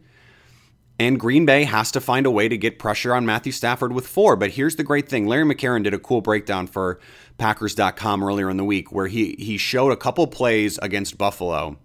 And 0.99 1.19
Green 1.19 1.45
Bay 1.45 1.63
has 1.63 1.91
to 1.91 1.99
find 1.99 2.25
a 2.25 2.31
way 2.31 2.47
to 2.47 2.57
get 2.57 2.77
pressure 2.79 3.15
on 3.15 3.25
Matthew 3.25 3.51
Stafford 3.51 3.93
with 3.93 4.07
four. 4.07 4.35
But 4.35 4.51
here's 4.51 4.75
the 4.75 4.83
great 4.83 5.09
thing 5.09 5.25
Larry 5.25 5.43
McCarren 5.43 5.83
did 5.83 5.93
a 5.93 5.99
cool 5.99 6.21
breakdown 6.21 6.67
for 6.67 6.99
Packers.com 7.37 8.23
earlier 8.23 8.49
in 8.49 8.57
the 8.57 8.63
week 8.63 8.91
where 8.91 9.07
he, 9.07 9.35
he 9.39 9.57
showed 9.57 9.91
a 9.91 9.97
couple 9.97 10.27
plays 10.27 10.77
against 10.79 11.17
Buffalo 11.17 11.77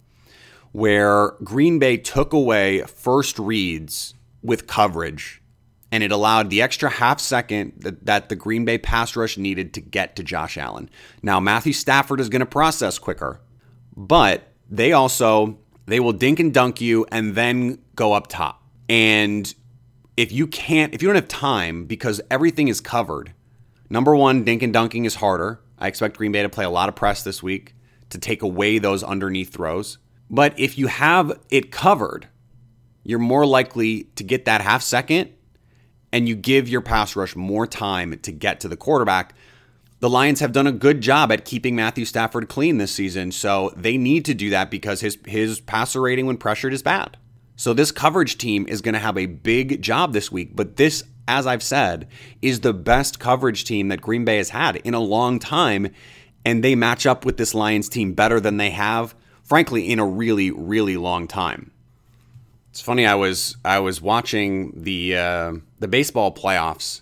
where 0.72 1.30
Green 1.42 1.78
Bay 1.78 1.96
took 1.96 2.32
away 2.32 2.82
first 2.82 3.38
reads 3.38 4.14
with 4.42 4.66
coverage 4.66 5.42
and 5.90 6.02
it 6.02 6.12
allowed 6.12 6.50
the 6.50 6.60
extra 6.60 6.90
half 6.90 7.18
second 7.18 7.72
that, 7.78 8.04
that 8.04 8.28
the 8.28 8.36
Green 8.36 8.64
Bay 8.64 8.78
pass 8.78 9.16
rush 9.16 9.38
needed 9.38 9.72
to 9.74 9.80
get 9.80 10.16
to 10.16 10.22
Josh 10.22 10.58
Allen. 10.58 10.90
Now, 11.22 11.40
Matthew 11.40 11.72
Stafford 11.72 12.20
is 12.20 12.28
going 12.28 12.40
to 12.40 12.46
process 12.46 12.98
quicker, 12.98 13.40
but 13.96 14.52
they 14.68 14.92
also 14.92 15.58
they 15.86 16.00
will 16.00 16.12
dink 16.12 16.38
and 16.38 16.52
dunk 16.52 16.80
you 16.80 17.06
and 17.10 17.34
then 17.34 17.78
go 17.94 18.12
up 18.12 18.26
top. 18.26 18.57
And 18.88 19.52
if 20.16 20.32
you 20.32 20.46
can't, 20.46 20.94
if 20.94 21.02
you 21.02 21.08
don't 21.08 21.14
have 21.14 21.28
time 21.28 21.84
because 21.84 22.20
everything 22.30 22.68
is 22.68 22.80
covered, 22.80 23.32
number 23.90 24.16
one, 24.16 24.44
dink 24.44 24.62
and 24.62 24.72
dunking 24.72 25.04
is 25.04 25.16
harder. 25.16 25.60
I 25.78 25.88
expect 25.88 26.16
Green 26.16 26.32
Bay 26.32 26.42
to 26.42 26.48
play 26.48 26.64
a 26.64 26.70
lot 26.70 26.88
of 26.88 26.96
press 26.96 27.22
this 27.22 27.42
week 27.42 27.74
to 28.10 28.18
take 28.18 28.42
away 28.42 28.78
those 28.78 29.02
underneath 29.02 29.52
throws. 29.52 29.98
But 30.30 30.58
if 30.58 30.76
you 30.76 30.88
have 30.88 31.38
it 31.50 31.70
covered, 31.70 32.28
you're 33.04 33.18
more 33.18 33.46
likely 33.46 34.04
to 34.16 34.24
get 34.24 34.44
that 34.46 34.60
half 34.60 34.82
second 34.82 35.32
and 36.12 36.28
you 36.28 36.34
give 36.34 36.68
your 36.68 36.80
pass 36.80 37.16
rush 37.16 37.36
more 37.36 37.66
time 37.66 38.18
to 38.20 38.32
get 38.32 38.60
to 38.60 38.68
the 38.68 38.76
quarterback. 38.76 39.34
The 40.00 40.10
Lions 40.10 40.40
have 40.40 40.52
done 40.52 40.66
a 40.66 40.72
good 40.72 41.00
job 41.00 41.32
at 41.32 41.44
keeping 41.44 41.74
Matthew 41.74 42.04
Stafford 42.04 42.48
clean 42.48 42.78
this 42.78 42.92
season, 42.92 43.32
so 43.32 43.72
they 43.76 43.96
need 43.96 44.24
to 44.26 44.34
do 44.34 44.50
that 44.50 44.70
because 44.70 45.00
his 45.00 45.18
his 45.26 45.60
passer 45.60 46.00
rating 46.00 46.26
when 46.26 46.36
pressured 46.36 46.72
is 46.72 46.82
bad. 46.82 47.16
So 47.58 47.74
this 47.74 47.90
coverage 47.90 48.38
team 48.38 48.66
is 48.68 48.80
going 48.80 48.92
to 48.92 49.00
have 49.00 49.18
a 49.18 49.26
big 49.26 49.82
job 49.82 50.12
this 50.12 50.30
week, 50.30 50.54
but 50.54 50.76
this 50.76 51.02
as 51.26 51.44
I've 51.44 51.62
said 51.62 52.06
is 52.40 52.60
the 52.60 52.72
best 52.72 53.18
coverage 53.18 53.64
team 53.64 53.88
that 53.88 54.00
Green 54.00 54.24
Bay 54.24 54.36
has 54.36 54.50
had 54.50 54.76
in 54.76 54.94
a 54.94 55.00
long 55.00 55.40
time 55.40 55.90
and 56.44 56.62
they 56.62 56.76
match 56.76 57.04
up 57.04 57.24
with 57.24 57.36
this 57.36 57.54
Lions 57.54 57.88
team 57.88 58.14
better 58.14 58.38
than 58.38 58.58
they 58.58 58.70
have 58.70 59.12
frankly 59.42 59.90
in 59.90 59.98
a 59.98 60.06
really 60.06 60.52
really 60.52 60.96
long 60.96 61.26
time. 61.26 61.72
It's 62.70 62.80
funny 62.80 63.04
I 63.04 63.16
was 63.16 63.56
I 63.64 63.80
was 63.80 64.00
watching 64.00 64.72
the 64.80 65.16
uh, 65.16 65.52
the 65.80 65.88
baseball 65.88 66.32
playoffs 66.32 67.00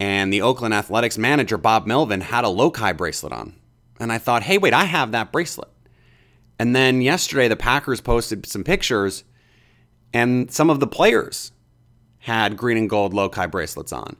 and 0.00 0.32
the 0.32 0.40
Oakland 0.40 0.72
Athletics 0.72 1.18
manager, 1.18 1.58
Bob 1.58 1.86
Melvin, 1.86 2.22
had 2.22 2.44
a 2.44 2.48
Lokai 2.48 2.96
bracelet 2.96 3.34
on. 3.34 3.54
And 4.00 4.10
I 4.10 4.16
thought, 4.16 4.44
hey, 4.44 4.56
wait, 4.56 4.72
I 4.72 4.84
have 4.84 5.12
that 5.12 5.30
bracelet. 5.30 5.68
And 6.58 6.74
then 6.74 7.02
yesterday, 7.02 7.48
the 7.48 7.56
Packers 7.56 8.00
posted 8.00 8.46
some 8.46 8.64
pictures, 8.64 9.24
and 10.14 10.50
some 10.50 10.70
of 10.70 10.80
the 10.80 10.86
players 10.86 11.52
had 12.20 12.56
green 12.56 12.78
and 12.78 12.88
gold 12.88 13.12
Lokai 13.12 13.50
bracelets 13.50 13.92
on. 13.92 14.16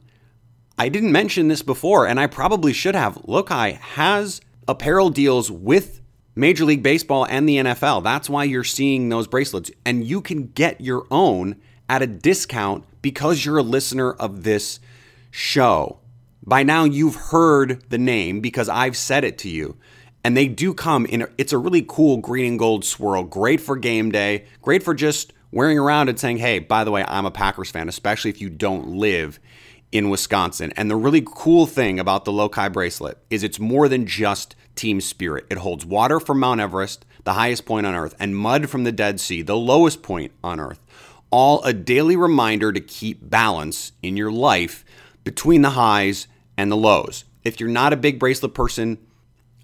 I 0.76 0.88
didn't 0.88 1.12
mention 1.12 1.48
this 1.48 1.62
before, 1.62 2.06
and 2.06 2.18
I 2.18 2.26
probably 2.26 2.72
should 2.72 2.96
have. 2.96 3.14
Lokai 3.28 3.78
has 3.78 4.40
apparel 4.66 5.08
deals 5.08 5.50
with 5.50 6.02
Major 6.34 6.64
League 6.64 6.82
Baseball 6.82 7.26
and 7.26 7.48
the 7.48 7.58
NFL. 7.58 8.02
That's 8.02 8.28
why 8.28 8.42
you're 8.42 8.64
seeing 8.64 9.08
those 9.08 9.28
bracelets. 9.28 9.70
And 9.86 10.04
you 10.04 10.20
can 10.20 10.48
get 10.48 10.80
your 10.80 11.06
own 11.12 11.60
at 11.88 12.02
a 12.02 12.08
discount 12.08 12.84
because 13.00 13.44
you're 13.44 13.58
a 13.58 13.62
listener 13.62 14.12
of 14.12 14.42
this 14.42 14.80
show. 15.30 16.00
By 16.42 16.64
now, 16.64 16.84
you've 16.84 17.14
heard 17.14 17.88
the 17.88 17.98
name 17.98 18.40
because 18.40 18.68
I've 18.68 18.96
said 18.96 19.22
it 19.22 19.38
to 19.38 19.48
you. 19.48 19.76
And 20.24 20.36
they 20.36 20.48
do 20.48 20.74
come 20.74 21.06
in, 21.06 21.22
a, 21.22 21.28
it's 21.38 21.52
a 21.52 21.58
really 21.58 21.84
cool 21.86 22.16
green 22.16 22.46
and 22.46 22.58
gold 22.58 22.84
swirl. 22.84 23.22
Great 23.22 23.60
for 23.60 23.76
game 23.76 24.10
day, 24.10 24.46
great 24.60 24.82
for 24.82 24.94
just 24.94 25.33
wearing 25.54 25.78
around 25.78 26.08
and 26.08 26.18
saying, 26.18 26.38
hey, 26.38 26.58
by 26.58 26.84
the 26.84 26.90
way, 26.90 27.04
I'm 27.06 27.26
a 27.26 27.30
Packers 27.30 27.70
fan, 27.70 27.88
especially 27.88 28.30
if 28.30 28.40
you 28.40 28.50
don't 28.50 28.88
live 28.88 29.38
in 29.92 30.10
Wisconsin. 30.10 30.72
And 30.76 30.90
the 30.90 30.96
really 30.96 31.22
cool 31.24 31.66
thing 31.66 32.00
about 32.00 32.24
the 32.24 32.32
Lokai 32.32 32.72
bracelet 32.72 33.18
is 33.30 33.44
it's 33.44 33.60
more 33.60 33.88
than 33.88 34.06
just 34.06 34.56
team 34.74 35.00
spirit. 35.00 35.46
It 35.48 35.58
holds 35.58 35.86
water 35.86 36.18
from 36.18 36.40
Mount 36.40 36.60
Everest, 36.60 37.06
the 37.22 37.34
highest 37.34 37.64
point 37.64 37.86
on 37.86 37.94
Earth, 37.94 38.14
and 38.18 38.36
mud 38.36 38.68
from 38.68 38.82
the 38.82 38.92
Dead 38.92 39.20
Sea, 39.20 39.42
the 39.42 39.56
lowest 39.56 40.02
point 40.02 40.32
on 40.42 40.58
Earth. 40.58 40.80
All 41.30 41.62
a 41.62 41.72
daily 41.72 42.16
reminder 42.16 42.72
to 42.72 42.80
keep 42.80 43.30
balance 43.30 43.92
in 44.02 44.16
your 44.16 44.32
life 44.32 44.84
between 45.22 45.62
the 45.62 45.70
highs 45.70 46.26
and 46.56 46.70
the 46.70 46.76
lows. 46.76 47.24
If 47.44 47.60
you're 47.60 47.68
not 47.68 47.92
a 47.92 47.96
big 47.96 48.18
bracelet 48.18 48.54
person, 48.54 48.98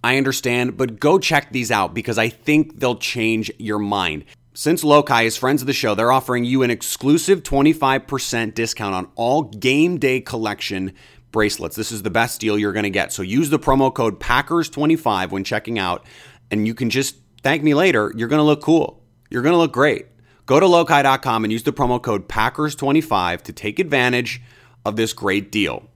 I 0.03 0.17
understand, 0.17 0.77
but 0.77 1.01
go 1.01 1.19
check 1.19 1.51
these 1.51 1.71
out 1.71 1.95
because 1.95 2.19
I 2.19 2.29
think 2.29 2.79
they'll 2.79 2.97
change 2.97 3.51
your 3.59 3.79
mind. 3.79 4.25
Since 4.61 4.85
Lokai 4.85 5.25
is 5.25 5.39
friends 5.39 5.63
of 5.63 5.67
the 5.67 5.73
show, 5.73 5.95
they're 5.95 6.13
offering 6.13 6.45
you 6.45 6.63
an 6.63 6.71
exclusive 6.71 7.43
25% 7.43 8.53
discount 8.53 8.95
on 8.95 9.09
all 9.15 9.45
game 9.45 9.97
day 9.97 10.21
collection 10.21 10.93
bracelets. 11.33 11.77
This 11.77 11.91
is 11.91 12.03
the 12.03 12.11
best 12.11 12.43
deal 12.43 12.59
you're 12.59 12.75
going 12.75 12.83
to 12.83 12.91
get. 12.91 13.11
So 13.11 13.23
use 13.23 13.49
the 13.49 13.59
promo 13.59 13.91
code 13.95 14.21
Packers25 14.21 15.31
when 15.31 15.45
checking 15.45 15.79
out, 15.79 16.05
and 16.51 16.67
you 16.67 16.75
can 16.75 16.91
just 16.91 17.17
thank 17.43 17.63
me 17.63 17.73
later. 17.73 18.13
You're 18.15 18.29
going 18.29 18.39
to 18.41 18.45
look 18.45 18.61
cool. 18.61 19.03
You're 19.31 19.41
going 19.41 19.55
to 19.55 19.59
look 19.59 19.73
great. 19.73 20.09
Go 20.45 20.61
to 20.61 20.67
lokai.com 20.67 21.43
and 21.43 21.51
use 21.51 21.63
the 21.63 21.73
promo 21.73 22.03
code 22.03 22.29
Packers25 22.29 23.41
to 23.41 23.55
take 23.55 23.79
advantage 23.79 24.43
of 24.85 24.95
this 24.95 25.15
great 25.15 25.51
deal. 25.51 25.89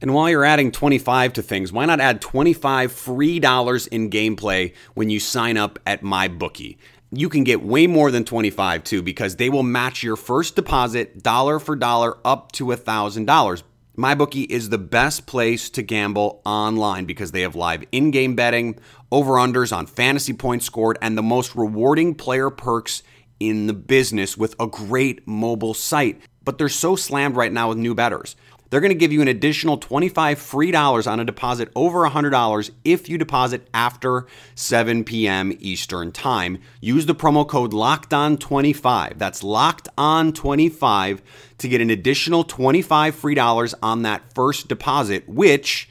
And 0.00 0.14
while 0.14 0.30
you're 0.30 0.44
adding 0.44 0.70
25 0.70 1.32
to 1.32 1.42
things, 1.42 1.72
why 1.72 1.86
not 1.86 2.00
add 2.00 2.20
25 2.20 2.92
free 2.92 3.40
dollars 3.40 3.88
in 3.88 4.08
gameplay 4.08 4.72
when 4.94 5.10
you 5.10 5.18
sign 5.18 5.56
up 5.56 5.80
at 5.84 6.02
MyBookie? 6.02 6.76
You 7.14 7.28
can 7.28 7.44
get 7.44 7.62
way 7.62 7.86
more 7.86 8.10
than 8.10 8.24
25 8.24 8.84
too 8.84 9.02
because 9.02 9.36
they 9.36 9.50
will 9.50 9.62
match 9.62 10.02
your 10.02 10.16
first 10.16 10.56
deposit 10.56 11.22
dollar 11.22 11.58
for 11.58 11.76
dollar 11.76 12.16
up 12.24 12.52
to 12.52 12.66
$1,000. 12.66 13.62
MyBookie 13.98 14.50
is 14.50 14.70
the 14.70 14.78
best 14.78 15.26
place 15.26 15.68
to 15.68 15.82
gamble 15.82 16.40
online 16.46 17.04
because 17.04 17.32
they 17.32 17.42
have 17.42 17.54
live 17.54 17.84
in 17.92 18.10
game 18.10 18.34
betting, 18.34 18.78
over 19.10 19.32
unders 19.32 19.76
on 19.76 19.86
fantasy 19.86 20.32
points 20.32 20.64
scored, 20.64 20.96
and 21.02 21.18
the 21.18 21.22
most 21.22 21.54
rewarding 21.54 22.14
player 22.14 22.48
perks 22.48 23.02
in 23.38 23.66
the 23.66 23.74
business 23.74 24.38
with 24.38 24.54
a 24.58 24.66
great 24.66 25.26
mobile 25.28 25.74
site 25.74 26.22
but 26.44 26.58
they're 26.58 26.68
so 26.68 26.96
slammed 26.96 27.36
right 27.36 27.52
now 27.52 27.68
with 27.68 27.78
new 27.78 27.94
bettors. 27.94 28.36
They're 28.72 28.80
going 28.80 28.88
to 28.88 28.94
give 28.94 29.12
you 29.12 29.20
an 29.20 29.28
additional 29.28 29.76
25 29.76 30.38
free 30.38 30.70
dollars 30.70 31.06
on 31.06 31.20
a 31.20 31.26
deposit 31.26 31.70
over 31.76 32.08
$100 32.08 32.70
if 32.86 33.06
you 33.06 33.18
deposit 33.18 33.68
after 33.74 34.26
7 34.54 35.04
p.m. 35.04 35.54
Eastern 35.60 36.10
Time. 36.10 36.56
Use 36.80 37.04
the 37.04 37.14
promo 37.14 37.46
code 37.46 37.72
LOCKEDON25. 37.72 39.18
That's 39.18 39.42
locked 39.42 39.90
on 39.98 40.32
25 40.32 41.20
to 41.58 41.68
get 41.68 41.82
an 41.82 41.90
additional 41.90 42.44
25 42.44 43.14
free 43.14 43.34
dollars 43.34 43.74
on 43.82 44.00
that 44.04 44.32
first 44.32 44.68
deposit, 44.68 45.28
which 45.28 45.90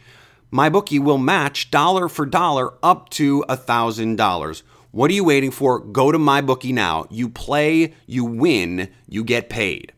MyBookie 0.52 1.04
will 1.04 1.20
match 1.20 1.70
dollar 1.70 2.10
for 2.10 2.26
dollar 2.26 2.74
up 2.82 3.10
to 3.10 3.46
$1,000. 3.48 4.64
What 4.90 5.12
are 5.12 5.14
you 5.14 5.24
waiting 5.24 5.52
for? 5.52 5.78
Go 5.78 6.12
to 6.12 6.18
MyBookie 6.18 6.74
now. 6.74 7.06
You 7.12 7.30
play, 7.30 7.94
you 8.08 8.26
win, 8.26 8.90
you 9.08 9.24
get 9.24 9.50
paid. 9.50 9.94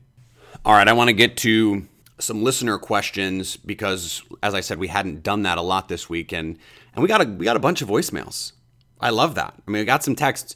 All 0.65 0.73
right, 0.73 0.87
I 0.89 0.91
want 0.91 1.07
to 1.07 1.13
get 1.13 1.37
to 1.37 1.87
some 2.19 2.43
listener 2.43 2.77
questions 2.77 3.57
because, 3.57 4.23
as 4.41 4.53
I 4.53 4.61
said, 4.61 4.79
we 4.79 4.87
hadn't 4.87 5.23
done 5.23 5.43
that 5.43 5.57
a 5.57 5.61
lot 5.61 5.87
this 5.87 6.09
week, 6.09 6.31
and 6.31 6.57
and 6.93 7.01
we 7.01 7.07
got 7.07 7.21
a 7.21 7.25
we 7.25 7.45
got 7.45 7.55
a 7.55 7.59
bunch 7.59 7.81
of 7.81 7.89
voicemails. 7.89 8.53
I 8.99 9.09
love 9.09 9.35
that. 9.35 9.53
I 9.67 9.71
mean, 9.71 9.81
we 9.81 9.85
got 9.85 10.03
some 10.03 10.15
texts. 10.15 10.55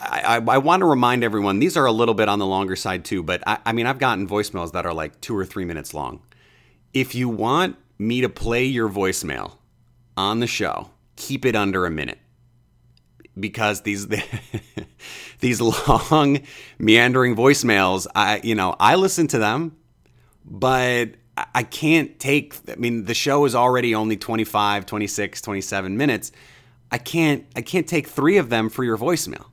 I, 0.00 0.38
I, 0.38 0.54
I 0.54 0.58
want 0.58 0.80
to 0.80 0.86
remind 0.86 1.22
everyone 1.22 1.58
these 1.58 1.76
are 1.76 1.84
a 1.84 1.92
little 1.92 2.14
bit 2.14 2.28
on 2.28 2.38
the 2.38 2.46
longer 2.46 2.76
side 2.76 3.04
too, 3.04 3.22
but 3.22 3.42
I, 3.46 3.58
I 3.66 3.72
mean, 3.72 3.86
I've 3.86 3.98
gotten 3.98 4.26
voicemails 4.26 4.72
that 4.72 4.86
are 4.86 4.94
like 4.94 5.20
two 5.20 5.36
or 5.36 5.44
three 5.44 5.66
minutes 5.66 5.92
long. 5.92 6.22
If 6.94 7.14
you 7.14 7.28
want 7.28 7.76
me 7.98 8.22
to 8.22 8.28
play 8.30 8.64
your 8.64 8.88
voicemail 8.88 9.58
on 10.16 10.40
the 10.40 10.46
show, 10.46 10.90
keep 11.16 11.44
it 11.44 11.54
under 11.54 11.84
a 11.84 11.90
minute 11.90 12.18
because 13.38 13.82
these 13.82 14.06
these 15.40 15.60
long 15.60 16.40
meandering 16.78 17.34
voicemails 17.34 18.06
i 18.14 18.40
you 18.44 18.54
know 18.54 18.76
i 18.78 18.94
listen 18.94 19.26
to 19.26 19.38
them 19.38 19.74
but 20.44 21.10
i 21.54 21.62
can't 21.62 22.18
take 22.18 22.54
i 22.70 22.74
mean 22.74 23.04
the 23.04 23.14
show 23.14 23.44
is 23.44 23.54
already 23.54 23.94
only 23.94 24.16
25 24.16 24.86
26 24.86 25.40
27 25.40 25.96
minutes. 25.96 26.32
I 26.90 26.98
can't 26.98 27.46
i 27.56 27.62
can't 27.62 27.88
take 27.88 28.08
3 28.08 28.36
of 28.38 28.48
them 28.48 28.68
for 28.68 28.84
your 28.84 28.98
voicemail. 28.98 29.46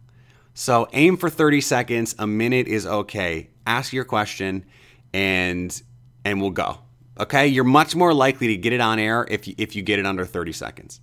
So 0.54 0.89
aim 0.91 1.15
for 1.15 1.30
30 1.30 1.62
seconds. 1.62 2.15
A 2.19 2.28
minute 2.28 2.67
is 2.67 2.86
okay. 2.86 3.49
Ask 3.65 3.93
your 3.93 4.04
question 4.04 4.65
and 5.13 5.82
and 6.25 6.41
we'll 6.41 6.52
go. 6.52 6.80
Okay? 7.17 7.47
You're 7.47 7.63
much 7.63 7.95
more 7.95 8.13
likely 8.13 8.47
to 8.47 8.58
get 8.58 8.73
it 8.73 8.82
on 8.82 8.99
air 8.99 9.25
if 9.30 9.47
you, 9.47 9.56
if 9.58 9.75
you 9.75 9.82
get 9.82 9.99
it 9.99 10.06
under 10.06 10.25
30 10.25 10.52
seconds. 10.52 10.99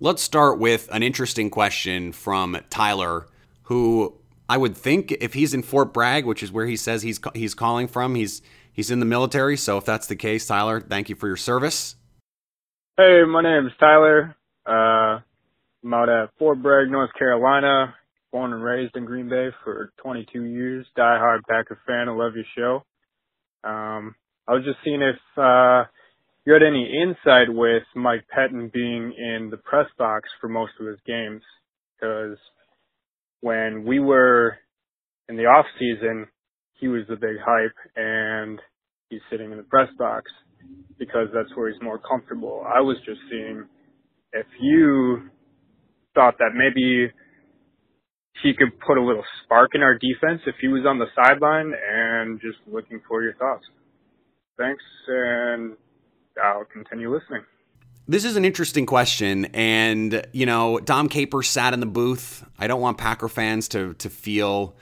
Let's 0.00 0.22
start 0.22 0.58
with 0.58 0.88
an 0.92 1.02
interesting 1.02 1.50
question 1.50 2.12
from 2.12 2.58
Tyler, 2.70 3.26
who 3.62 4.14
I 4.48 4.56
would 4.56 4.76
think 4.76 5.12
if 5.12 5.34
he's 5.34 5.54
in 5.54 5.62
Fort 5.62 5.92
Bragg, 5.92 6.24
which 6.24 6.42
is 6.42 6.52
where 6.52 6.66
he 6.66 6.76
says 6.76 7.02
he's 7.02 7.18
he's 7.34 7.54
calling 7.54 7.88
from, 7.88 8.14
he's 8.14 8.40
he's 8.78 8.92
in 8.92 9.00
the 9.00 9.06
military. 9.06 9.56
So 9.56 9.76
if 9.76 9.84
that's 9.84 10.06
the 10.06 10.14
case, 10.14 10.46
Tyler, 10.46 10.80
thank 10.80 11.08
you 11.08 11.16
for 11.16 11.26
your 11.26 11.36
service. 11.36 11.96
Hey, 12.96 13.22
my 13.28 13.42
name 13.42 13.66
is 13.66 13.72
Tyler. 13.80 14.36
Uh, 14.64 15.18
I'm 15.82 15.94
out 15.94 16.08
at 16.08 16.30
Fort 16.38 16.62
Bragg, 16.62 16.88
North 16.88 17.10
Carolina. 17.18 17.94
Born 18.30 18.52
and 18.52 18.62
raised 18.62 18.94
in 18.94 19.04
Green 19.04 19.28
Bay 19.28 19.48
for 19.64 19.92
22 20.02 20.44
years. 20.44 20.86
Die-hard 20.94 21.42
Packer 21.48 21.80
fan. 21.86 22.08
I 22.08 22.12
love 22.12 22.34
your 22.36 22.44
show. 22.56 23.68
Um, 23.68 24.14
I 24.46 24.52
was 24.52 24.64
just 24.64 24.78
seeing 24.84 25.02
if 25.02 25.16
uh, 25.36 25.84
you 26.44 26.52
had 26.52 26.62
any 26.62 27.02
insight 27.02 27.48
with 27.48 27.82
Mike 27.96 28.26
Pettine 28.32 28.72
being 28.72 29.12
in 29.16 29.48
the 29.50 29.56
press 29.56 29.86
box 29.98 30.28
for 30.40 30.48
most 30.48 30.72
of 30.78 30.86
his 30.86 30.98
games? 31.04 31.42
Because 31.96 32.36
when 33.40 33.84
we 33.84 33.98
were 33.98 34.56
in 35.28 35.36
the 35.36 35.46
off 35.46 35.66
season, 35.80 36.28
he 36.80 36.88
was 36.88 37.02
the 37.08 37.16
big 37.16 37.36
hype, 37.44 37.76
and 37.96 38.60
he's 39.10 39.20
sitting 39.30 39.50
in 39.50 39.56
the 39.56 39.64
press 39.64 39.88
box 39.98 40.30
because 40.98 41.28
that's 41.32 41.54
where 41.54 41.70
he's 41.70 41.80
more 41.82 41.98
comfortable. 41.98 42.64
I 42.66 42.80
was 42.80 42.96
just 43.04 43.20
seeing 43.30 43.64
if 44.32 44.46
you 44.60 45.30
thought 46.14 46.34
that 46.38 46.50
maybe 46.54 47.12
he 48.42 48.52
could 48.54 48.78
put 48.80 48.98
a 48.98 49.02
little 49.02 49.24
spark 49.44 49.70
in 49.74 49.82
our 49.82 49.94
defense 49.94 50.42
if 50.46 50.54
he 50.60 50.68
was 50.68 50.84
on 50.86 50.98
the 50.98 51.06
sideline 51.14 51.72
and 51.90 52.40
just 52.40 52.58
looking 52.66 53.00
for 53.08 53.22
your 53.22 53.34
thoughts. 53.34 53.64
Thanks 54.56 54.82
and 55.08 55.76
I'll 56.42 56.64
continue 56.64 57.12
listening. 57.12 57.42
This 58.06 58.24
is 58.24 58.36
an 58.36 58.44
interesting 58.44 58.86
question, 58.86 59.46
and 59.46 60.26
you 60.32 60.46
know, 60.46 60.78
Dom 60.78 61.10
Capers 61.10 61.48
sat 61.48 61.74
in 61.74 61.80
the 61.80 61.86
booth. 61.86 62.42
I 62.58 62.66
don't 62.66 62.80
want 62.80 62.96
Packer 62.96 63.28
fans 63.28 63.68
to 63.68 63.92
to 63.94 64.08
feel 64.08 64.74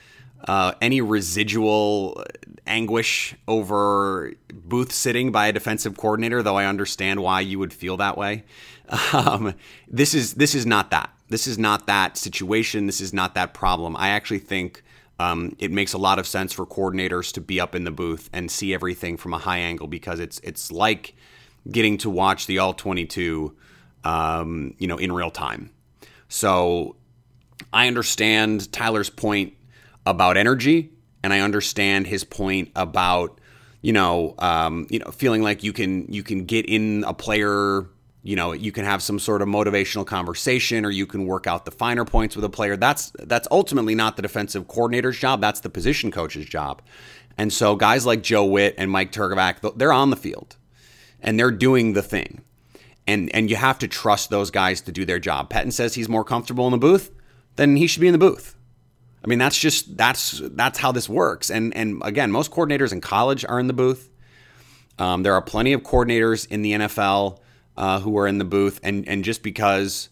uh, 0.45 0.73
any 0.81 1.01
residual 1.01 2.25
anguish 2.67 3.35
over 3.47 4.33
booth 4.53 4.93
sitting 4.93 5.33
by 5.33 5.47
a 5.47 5.53
defensive 5.53 5.97
coordinator, 5.97 6.43
though 6.43 6.57
I 6.57 6.67
understand 6.67 7.21
why 7.21 7.41
you 7.41 7.59
would 7.59 7.73
feel 7.73 7.97
that 7.99 8.17
way. 8.17 8.45
Um, 9.13 9.55
this 9.89 10.15
is 10.15 10.35
this 10.35 10.55
is 10.55 10.65
not 10.65 10.93
that. 10.93 11.11
This 11.29 11.49
is 11.49 11.59
not 11.59 11.89
that 11.89 12.17
situation. 12.17 12.87
This 12.87 13.01
is 13.01 13.13
not 13.13 13.35
that 13.35 13.53
problem. 13.53 13.97
I 13.97 14.11
actually 14.11 14.39
think 14.39 14.85
um, 15.19 15.57
it 15.59 15.71
makes 15.71 15.93
a 15.93 15.99
lot 15.99 16.19
of 16.19 16.27
sense 16.27 16.53
for 16.53 16.67
coordinators 16.67 17.33
to 17.33 17.41
be 17.41 17.61
up 17.61 17.75
in 17.75 17.85
the 17.85 17.91
booth 17.91 18.29
and 18.33 18.51
see 18.51 18.75
everything 18.75 19.17
from 19.17 19.33
a 19.33 19.39
high 19.39 19.59
angle 19.59 19.87
because 19.87 20.21
it's 20.21 20.39
it's 20.41 20.71
like 20.71 21.15
getting 21.71 21.99
to 21.99 22.11
watch 22.11 22.47
the 22.47 22.59
all 22.59 22.75
22 22.75 23.57
um, 24.05 24.75
you 24.79 24.87
know 24.87 24.99
in 24.99 25.11
real 25.11 25.31
time 25.31 25.71
so 26.29 26.97
i 27.73 27.87
understand 27.87 28.71
tyler's 28.73 29.11
point 29.11 29.55
about 30.07 30.37
energy 30.37 30.91
and 31.23 31.33
i 31.33 31.41
understand 31.41 32.07
his 32.07 32.25
point 32.25 32.71
about 32.75 33.39
you 33.87 33.93
know, 33.93 34.35
um, 34.41 34.89
you 34.91 34.99
know, 34.99 35.13
feeling 35.13 35.43
like 35.43 35.63
you 35.63 35.73
can 35.73 36.13
you 36.13 36.25
can 36.25 36.45
get 36.45 36.67
in 36.67 37.05
a 37.07 37.15
player 37.15 37.87
you 38.25 38.35
know 38.35 38.51
you 38.51 38.73
can 38.73 38.85
have 38.85 39.01
some 39.01 39.21
sort 39.21 39.41
of 39.43 39.47
motivational 39.47 40.05
conversation 40.05 40.85
or 40.85 40.91
you 40.91 41.07
can 41.07 41.25
work 41.25 41.47
out 41.47 41.65
the 41.65 41.71
finer 41.71 42.05
points 42.05 42.35
with 42.35 42.45
a 42.45 42.49
player. 42.49 42.77
That's 42.77 43.13
that's 43.21 43.47
ultimately 43.53 43.95
not 43.95 44.17
the 44.17 44.23
defensive 44.23 44.67
coordinator's 44.67 45.17
job 45.17 45.41
that's 45.41 45.61
the 45.61 45.71
position 45.71 46.11
coach's 46.11 46.47
job. 46.47 46.83
And 47.39 47.53
so 47.53 47.77
guys 47.77 48.05
like 48.05 48.25
joe 48.25 48.45
Whitt 48.45 48.75
and 48.77 48.91
mike 48.91 49.13
Trgovac, 49.13 49.77
they're 49.79 49.93
on 49.93 50.11
the 50.11 50.17
field 50.17 50.57
and 51.21 51.39
they're 51.39 51.53
doing 51.53 51.93
the 51.93 52.03
thing. 52.03 52.43
And 53.07 53.33
and 53.33 53.49
you 53.49 53.55
have 53.55 53.79
to 53.79 53.87
trust 53.87 54.31
those 54.31 54.51
guys 54.51 54.81
to 54.81 54.91
do 54.91 55.05
their 55.05 55.21
job. 55.21 55.49
Pettine 55.49 55.73
says 55.73 55.95
he's 55.95 56.09
more 56.09 56.25
comfortable 56.25 56.67
in 56.67 56.73
the 56.73 56.79
booth 56.79 57.13
then 57.55 57.77
he 57.77 57.87
should 57.87 58.01
be 58.01 58.09
in 58.09 58.13
the 58.13 58.19
booth 58.19 58.56
i 59.27 59.29
mean 59.29 59.39
that's 59.39 59.59
just 59.59 59.97
that's 59.97 60.41
that's 60.53 60.79
how 60.79 60.93
this 60.93 61.09
works 61.09 61.51
and 61.51 61.77
and 61.77 62.01
again 62.05 62.31
most 62.31 62.51
coordinators 62.51 62.93
in 62.93 63.01
college 63.01 63.45
are 63.45 63.59
in 63.59 63.67
the 63.67 63.73
booth 63.75 64.09
um, 64.99 65.23
there 65.25 65.35
are 65.35 65.43
plenty 65.43 65.75
of 65.75 65.83
coordinators 65.83 66.47
in 66.49 66.63
the 66.63 66.73
nfl 66.73 67.39
uh, 67.77 68.01
who 68.01 68.17
are 68.19 68.27
in 68.27 68.39
the 68.39 68.45
booth, 68.45 68.81
and 68.83 69.09
and 69.09 69.25
just 69.25 69.43
because 69.43 70.09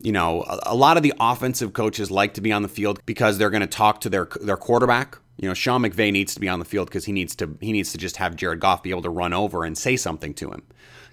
you 0.00 0.12
know 0.12 0.42
a, 0.42 0.60
a 0.66 0.74
lot 0.74 0.96
of 0.96 1.02
the 1.02 1.14
offensive 1.18 1.72
coaches 1.72 2.10
like 2.10 2.34
to 2.34 2.40
be 2.40 2.52
on 2.52 2.62
the 2.62 2.68
field 2.68 3.00
because 3.06 3.38
they're 3.38 3.50
going 3.50 3.62
to 3.62 3.66
talk 3.66 4.00
to 4.02 4.10
their 4.10 4.28
their 4.40 4.56
quarterback. 4.56 5.18
You 5.38 5.48
know, 5.48 5.54
Sean 5.54 5.82
McVay 5.82 6.12
needs 6.12 6.34
to 6.34 6.40
be 6.40 6.48
on 6.48 6.58
the 6.58 6.64
field 6.64 6.88
because 6.88 7.04
he 7.04 7.12
needs 7.12 7.34
to 7.36 7.56
he 7.60 7.72
needs 7.72 7.92
to 7.92 7.98
just 7.98 8.16
have 8.16 8.36
Jared 8.36 8.60
Goff 8.60 8.82
be 8.82 8.90
able 8.90 9.02
to 9.02 9.10
run 9.10 9.32
over 9.32 9.64
and 9.64 9.76
say 9.76 9.96
something 9.96 10.34
to 10.34 10.50
him. 10.50 10.62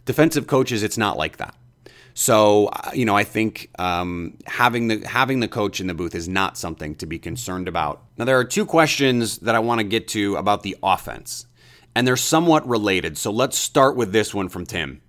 Defensive 0.05 0.47
coaches, 0.47 0.83
it's 0.83 0.97
not 0.97 1.17
like 1.17 1.37
that. 1.37 1.55
So 2.13 2.67
uh, 2.67 2.91
you 2.93 3.05
know, 3.05 3.15
I 3.15 3.23
think 3.23 3.69
um, 3.79 4.37
having 4.45 4.87
the 4.87 5.07
having 5.07 5.39
the 5.39 5.47
coach 5.47 5.79
in 5.79 5.87
the 5.87 5.93
booth 5.93 6.15
is 6.15 6.27
not 6.27 6.57
something 6.57 6.95
to 6.95 7.05
be 7.05 7.19
concerned 7.19 7.67
about. 7.67 8.03
Now, 8.17 8.25
there 8.25 8.37
are 8.37 8.45
two 8.45 8.65
questions 8.65 9.39
that 9.39 9.55
I 9.55 9.59
want 9.59 9.79
to 9.79 9.83
get 9.83 10.07
to 10.09 10.35
about 10.35 10.63
the 10.63 10.77
offense, 10.83 11.47
and 11.95 12.07
they're 12.07 12.15
somewhat 12.15 12.67
related. 12.67 13.17
So 13.17 13.31
let's 13.31 13.57
start 13.57 13.95
with 13.95 14.11
this 14.11 14.33
one 14.33 14.49
from 14.49 14.65
Tim. 14.65 15.01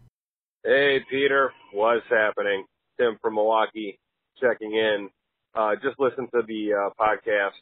Hey, 0.64 1.00
Peter. 1.10 1.52
What's 1.72 2.06
happening? 2.08 2.64
Tim 2.98 3.18
from 3.20 3.34
Milwaukee 3.34 3.98
checking 4.40 4.72
in. 4.72 5.10
Uh, 5.54 5.74
just 5.82 5.98
listened 6.00 6.28
to 6.34 6.42
the 6.46 6.72
uh, 6.72 6.90
podcast 6.98 7.52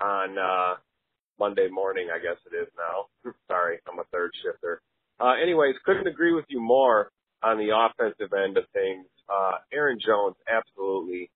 on 0.00 0.38
uh, 0.38 0.74
Monday 1.38 1.68
morning, 1.68 2.08
I 2.12 2.18
guess 2.18 2.36
it 2.50 2.56
is 2.56 2.68
now. 2.76 3.32
Sorry, 3.50 3.78
I'm 3.90 3.98
a 3.98 4.04
third 4.12 4.32
shifter. 4.42 4.80
Uh, 5.20 5.34
anyways, 5.40 5.74
couldn't 5.84 6.06
agree 6.06 6.32
with 6.32 6.44
you 6.48 6.60
more 6.60 7.10
on 7.42 7.58
the 7.58 7.70
offensive 7.74 8.32
end 8.32 8.56
of 8.56 8.64
things. 8.72 9.06
Uh, 9.28 9.62
Aaron 9.72 9.98
Jones 10.04 10.36
absolutely 10.48 11.30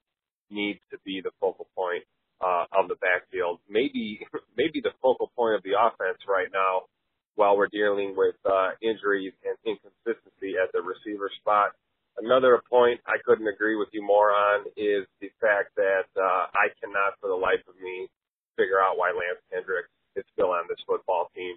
needs 0.51 0.81
to 0.91 0.99
be 1.05 1.21
the 1.23 1.31
focal 1.41 1.67
point 1.77 2.05
uh, 2.41 2.65
of 2.73 2.89
the 2.89 2.97
backfield. 2.97 3.61
Maybe, 3.69 4.27
maybe 4.57 4.81
the 4.81 4.93
focal 5.01 5.31
point 5.37 5.57
of 5.57 5.63
the 5.63 5.79
offense 5.79 6.19
right 6.29 6.49
now 6.53 6.91
while 7.35 7.57
we're 7.57 7.73
dealing 7.73 8.15
with 8.17 8.37
uh, 8.45 8.77
injuries 8.83 9.33
and 9.45 9.57
inconsistency 9.65 10.61
at 10.61 10.69
the 10.73 10.83
receiver 10.83 11.31
spot. 11.41 11.73
Another 12.21 12.61
point 12.69 13.01
I 13.09 13.17
couldn't 13.25 13.49
agree 13.49 13.77
with 13.77 13.89
you 13.93 14.05
more 14.05 14.33
on 14.33 14.69
is 14.77 15.09
the 15.21 15.33
fact 15.41 15.73
that 15.77 16.05
uh, 16.13 16.45
I 16.53 16.69
cannot 16.77 17.17
for 17.21 17.29
the 17.29 17.41
life 17.41 17.65
of 17.65 17.75
me 17.81 18.09
figure 18.57 18.77
out 18.77 19.01
why 19.01 19.17
Lance 19.17 19.41
Kendricks 19.49 19.89
is 20.17 20.25
still 20.37 20.53
on 20.53 20.69
this 20.69 20.77
football 20.87 21.31
team. 21.35 21.57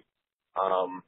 Um, 0.56 1.04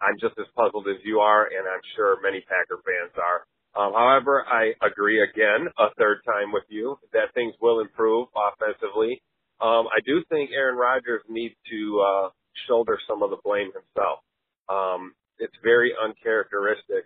I'm 0.00 0.18
just 0.20 0.34
as 0.38 0.46
puzzled 0.56 0.86
as 0.88 1.00
you 1.04 1.20
are, 1.20 1.44
and 1.44 1.66
I'm 1.66 1.84
sure 1.96 2.18
many 2.22 2.40
Packer 2.40 2.80
fans 2.84 3.12
are. 3.16 3.46
Um, 3.76 3.92
however, 3.92 4.44
I 4.46 4.74
agree 4.86 5.20
again, 5.22 5.66
a 5.78 5.86
third 5.98 6.18
time 6.24 6.52
with 6.52 6.64
you, 6.68 6.98
that 7.12 7.34
things 7.34 7.54
will 7.60 7.80
improve 7.80 8.28
offensively. 8.34 9.22
Um, 9.60 9.86
I 9.90 10.00
do 10.06 10.22
think 10.28 10.50
Aaron 10.54 10.76
Rodgers 10.76 11.22
needs 11.28 11.54
to 11.70 12.00
uh, 12.00 12.28
shoulder 12.68 12.98
some 13.08 13.22
of 13.22 13.30
the 13.30 13.38
blame 13.42 13.70
himself. 13.72 14.20
Um, 14.68 15.12
it's 15.38 15.54
very 15.62 15.92
uncharacteristic 16.02 17.04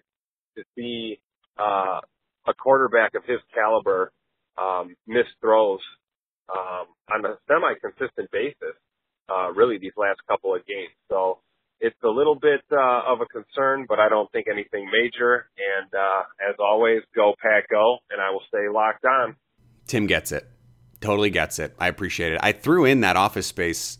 to 0.56 0.64
see 0.76 1.20
uh, 1.58 2.00
a 2.46 2.54
quarterback 2.54 3.14
of 3.14 3.24
his 3.24 3.38
caliber 3.54 4.12
um, 4.58 4.94
miss 5.06 5.26
throws 5.40 5.80
um, 6.50 6.86
on 7.12 7.24
a 7.24 7.38
semi-consistent 7.48 8.30
basis. 8.30 8.76
Uh, 9.28 9.52
really, 9.52 9.78
these 9.78 9.92
last 9.96 10.20
couple 10.28 10.54
of 10.54 10.66
games. 10.66 10.92
So 11.08 11.40
it's 11.80 12.02
a 12.04 12.08
little 12.08 12.34
bit 12.34 12.60
uh, 12.72 13.02
of 13.06 13.20
a 13.20 13.26
concern, 13.26 13.86
but 13.88 13.98
I 13.98 14.08
don't 14.08 14.30
think 14.32 14.46
anything 14.50 14.90
major. 14.90 15.48
And 15.56 15.92
uh, 15.94 16.22
as 16.48 16.56
always, 16.58 17.02
go 17.14 17.34
pack 17.40 17.68
go, 17.70 17.98
and 18.10 18.20
I 18.20 18.30
will 18.30 18.42
stay 18.48 18.68
locked 18.72 19.04
on. 19.04 19.36
Tim 19.86 20.06
gets 20.06 20.32
it. 20.32 20.48
Totally 21.00 21.30
gets 21.30 21.58
it. 21.58 21.74
I 21.78 21.88
appreciate 21.88 22.32
it. 22.32 22.40
I 22.42 22.52
threw 22.52 22.84
in 22.84 23.00
that 23.00 23.16
office 23.16 23.46
space 23.46 23.98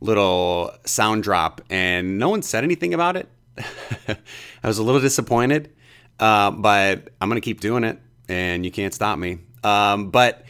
little 0.00 0.72
sound 0.84 1.22
drop, 1.22 1.60
and 1.70 2.18
no 2.18 2.28
one 2.28 2.42
said 2.42 2.64
anything 2.64 2.92
about 2.92 3.16
it. 3.16 3.28
I 4.08 4.66
was 4.66 4.78
a 4.78 4.82
little 4.82 5.00
disappointed, 5.00 5.72
uh, 6.18 6.50
but 6.50 7.10
I'm 7.20 7.28
to 7.30 7.40
keep 7.40 7.60
doing 7.60 7.84
it, 7.84 7.98
and 8.28 8.64
you 8.64 8.70
can't 8.72 8.92
stop 8.92 9.18
me. 9.18 9.38
Um, 9.62 10.10
but 10.10 10.44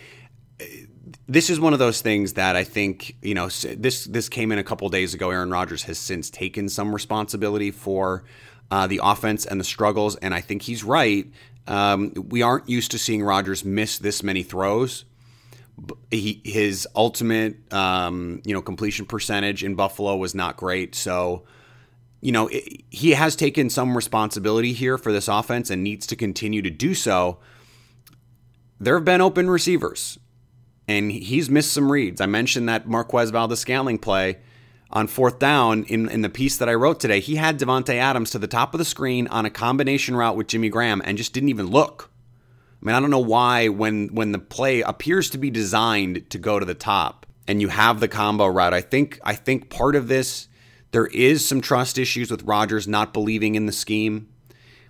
this 1.29 1.51
is 1.51 1.61
one 1.61 1.73
of 1.73 1.79
those 1.79 2.01
things 2.01 2.35
that 2.35 2.57
I 2.57 2.65
think 2.65 3.17
you 3.23 3.35
know. 3.35 3.49
This 3.49 4.05
this 4.05 4.29
came 4.29 4.53
in 4.53 4.59
a 4.59 4.65
couple 4.65 4.89
days 4.89 5.15
ago. 5.15 5.31
Aaron 5.31 5.51
Rodgers 5.51 5.85
has 5.85 5.99
since 5.99 6.31
taken 6.31 6.69
some 6.69 6.93
responsibility 6.93 7.71
for 7.71 8.25
uh, 8.71 8.87
the 8.87 9.01
offense 9.03 9.47
and 9.47 9.59
the 9.61 9.65
struggles, 9.65 10.17
and 10.17 10.35
I 10.35 10.41
think 10.41 10.63
he's 10.63 10.85
right. 10.85 11.27
Um, 11.67 12.13
we 12.17 12.43
aren't 12.43 12.69
used 12.69 12.91
to 12.91 12.99
seeing 12.99 13.23
Rodgers 13.23 13.65
miss 13.65 13.99
this 13.99 14.23
many 14.23 14.43
throws 14.43 15.05
he, 16.11 16.41
his 16.45 16.87
ultimate 16.95 17.73
um, 17.73 18.43
you 18.45 18.55
know 18.55 18.63
completion 18.63 19.07
percentage 19.07 19.65
in 19.65 19.75
Buffalo 19.75 20.17
was 20.17 20.35
not 20.35 20.57
great. 20.57 20.95
So 20.95 21.45
you 22.21 22.33
know 22.33 22.49
it, 22.49 22.83
he 22.91 23.11
has 23.13 23.37
taken 23.37 23.71
some 23.71 23.97
responsibility 23.97 24.73
here 24.73 24.99
for 24.99 25.13
this 25.13 25.29
offense 25.29 25.71
and 25.71 25.83
needs 25.83 26.07
to 26.09 26.17
continue 26.17 26.63
to 26.63 26.71
do 26.71 26.95
so. 26.95 27.39
There 28.79 28.95
have 28.95 29.05
been 29.05 29.21
open 29.21 29.49
receivers, 29.49 30.19
and 30.89 31.11
he's 31.11 31.49
missed 31.49 31.73
some 31.73 31.91
reads. 31.91 32.21
I 32.21 32.27
mentioned 32.27 32.69
that 32.69 32.89
Marquez 32.89 33.31
Valdes-Scantling 33.31 33.99
play 33.99 34.39
on 34.91 35.07
fourth 35.07 35.39
down 35.39 35.85
in, 35.85 36.09
in 36.09 36.21
the 36.21 36.29
piece 36.29 36.59
that 36.59 36.69
I 36.69 36.75
wrote 36.75 37.01
today. 37.01 37.21
He 37.21 37.37
had 37.37 37.59
Davante 37.59 37.95
Adams 37.95 38.31
to 38.31 38.39
the 38.39 38.47
top 38.47 38.75
of 38.75 38.79
the 38.79 38.85
screen 38.85 39.27
on 39.29 39.47
a 39.47 39.51
combination 39.51 40.17
route 40.17 40.37
with 40.37 40.49
Jimmy 40.49 40.69
Graham 40.69 41.01
and 41.05 41.17
just 41.17 41.33
didn't 41.33 41.49
even 41.49 41.69
look. 41.69 42.11
I 42.83 42.87
mean, 42.87 42.95
I 42.95 43.01
don't 43.01 43.11
know 43.11 43.19
why 43.21 43.69
when 43.69 44.09
when 44.09 44.33
the 44.33 44.39
play 44.39 44.81
appears 44.81 45.31
to 45.31 45.39
be 45.39 45.51
designed 45.51 46.29
to 46.31 46.39
go 46.39 46.59
to 46.59 46.67
the 46.67 46.75
top 46.75 47.27
and 47.47 47.61
you 47.61 47.69
have 47.69 48.01
the 48.01 48.09
combo 48.09 48.47
route. 48.47 48.75
I 48.75 48.81
think 48.81 49.21
I 49.25 49.35
think 49.35 49.71
part 49.71 49.95
of 49.95 50.09
this 50.09 50.49
there 50.91 51.07
is 51.07 51.47
some 51.47 51.61
trust 51.61 51.97
issues 51.97 52.31
with 52.31 52.43
Rodgers 52.43 52.87
not 52.87 53.15
believing 53.15 53.55
in 53.55 53.67
the 53.67 53.73
scheme, 53.73 54.29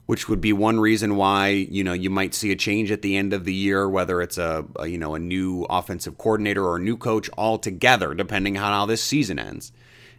which 0.06 0.28
would 0.28 0.40
be 0.40 0.52
one 0.52 0.80
reason 0.80 1.16
why 1.16 1.48
you 1.48 1.84
know 1.84 1.92
you 1.92 2.10
might 2.10 2.34
see 2.34 2.50
a 2.52 2.56
change 2.56 2.90
at 2.90 3.02
the 3.02 3.16
end 3.16 3.32
of 3.32 3.44
the 3.44 3.54
year, 3.54 3.88
whether 3.88 4.20
it's 4.20 4.38
a, 4.38 4.64
a 4.76 4.86
you 4.86 4.98
know 4.98 5.14
a 5.14 5.18
new 5.18 5.64
offensive 5.70 6.18
coordinator 6.18 6.64
or 6.64 6.76
a 6.76 6.80
new 6.80 6.96
coach 6.96 7.30
altogether, 7.36 8.14
depending 8.14 8.56
on 8.56 8.72
how 8.72 8.86
this 8.86 9.02
season 9.02 9.38
ends. 9.38 9.72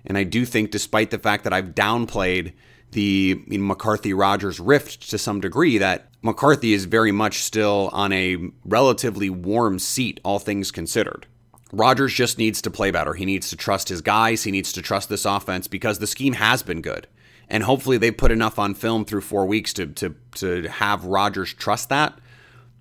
And 0.05 0.17
I 0.17 0.23
do 0.23 0.45
think, 0.45 0.71
despite 0.71 1.11
the 1.11 1.19
fact 1.19 1.43
that 1.45 1.53
I've 1.53 1.75
downplayed 1.75 2.53
the 2.91 3.43
McCarthy 3.47 4.13
Rodgers 4.13 4.59
rift 4.59 5.09
to 5.09 5.17
some 5.17 5.41
degree, 5.41 5.77
that 5.79 6.09
McCarthy 6.21 6.73
is 6.73 6.85
very 6.85 7.11
much 7.11 7.39
still 7.39 7.89
on 7.91 8.11
a 8.13 8.37
relatively 8.65 9.29
warm 9.29 9.79
seat, 9.79 10.19
all 10.23 10.39
things 10.39 10.71
considered. 10.71 11.25
Rodgers 11.71 12.13
just 12.13 12.37
needs 12.37 12.61
to 12.61 12.71
play 12.71 12.91
better. 12.91 13.13
He 13.13 13.25
needs 13.25 13.49
to 13.49 13.57
trust 13.57 13.89
his 13.89 14.01
guys. 14.01 14.43
He 14.43 14.51
needs 14.51 14.71
to 14.73 14.81
trust 14.81 15.09
this 15.09 15.25
offense 15.25 15.67
because 15.67 15.97
the 15.97 16.07
scheme 16.07 16.33
has 16.33 16.61
been 16.61 16.81
good. 16.81 17.07
And 17.53 17.63
hopefully 17.63 17.97
they 17.97 18.11
put 18.11 18.31
enough 18.31 18.59
on 18.59 18.73
film 18.73 19.05
through 19.05 19.21
four 19.21 19.45
weeks 19.45 19.71
to, 19.73 19.87
to, 19.87 20.15
to 20.35 20.67
have 20.67 21.05
Rodgers 21.05 21.53
trust 21.53 21.87
that. 21.89 22.17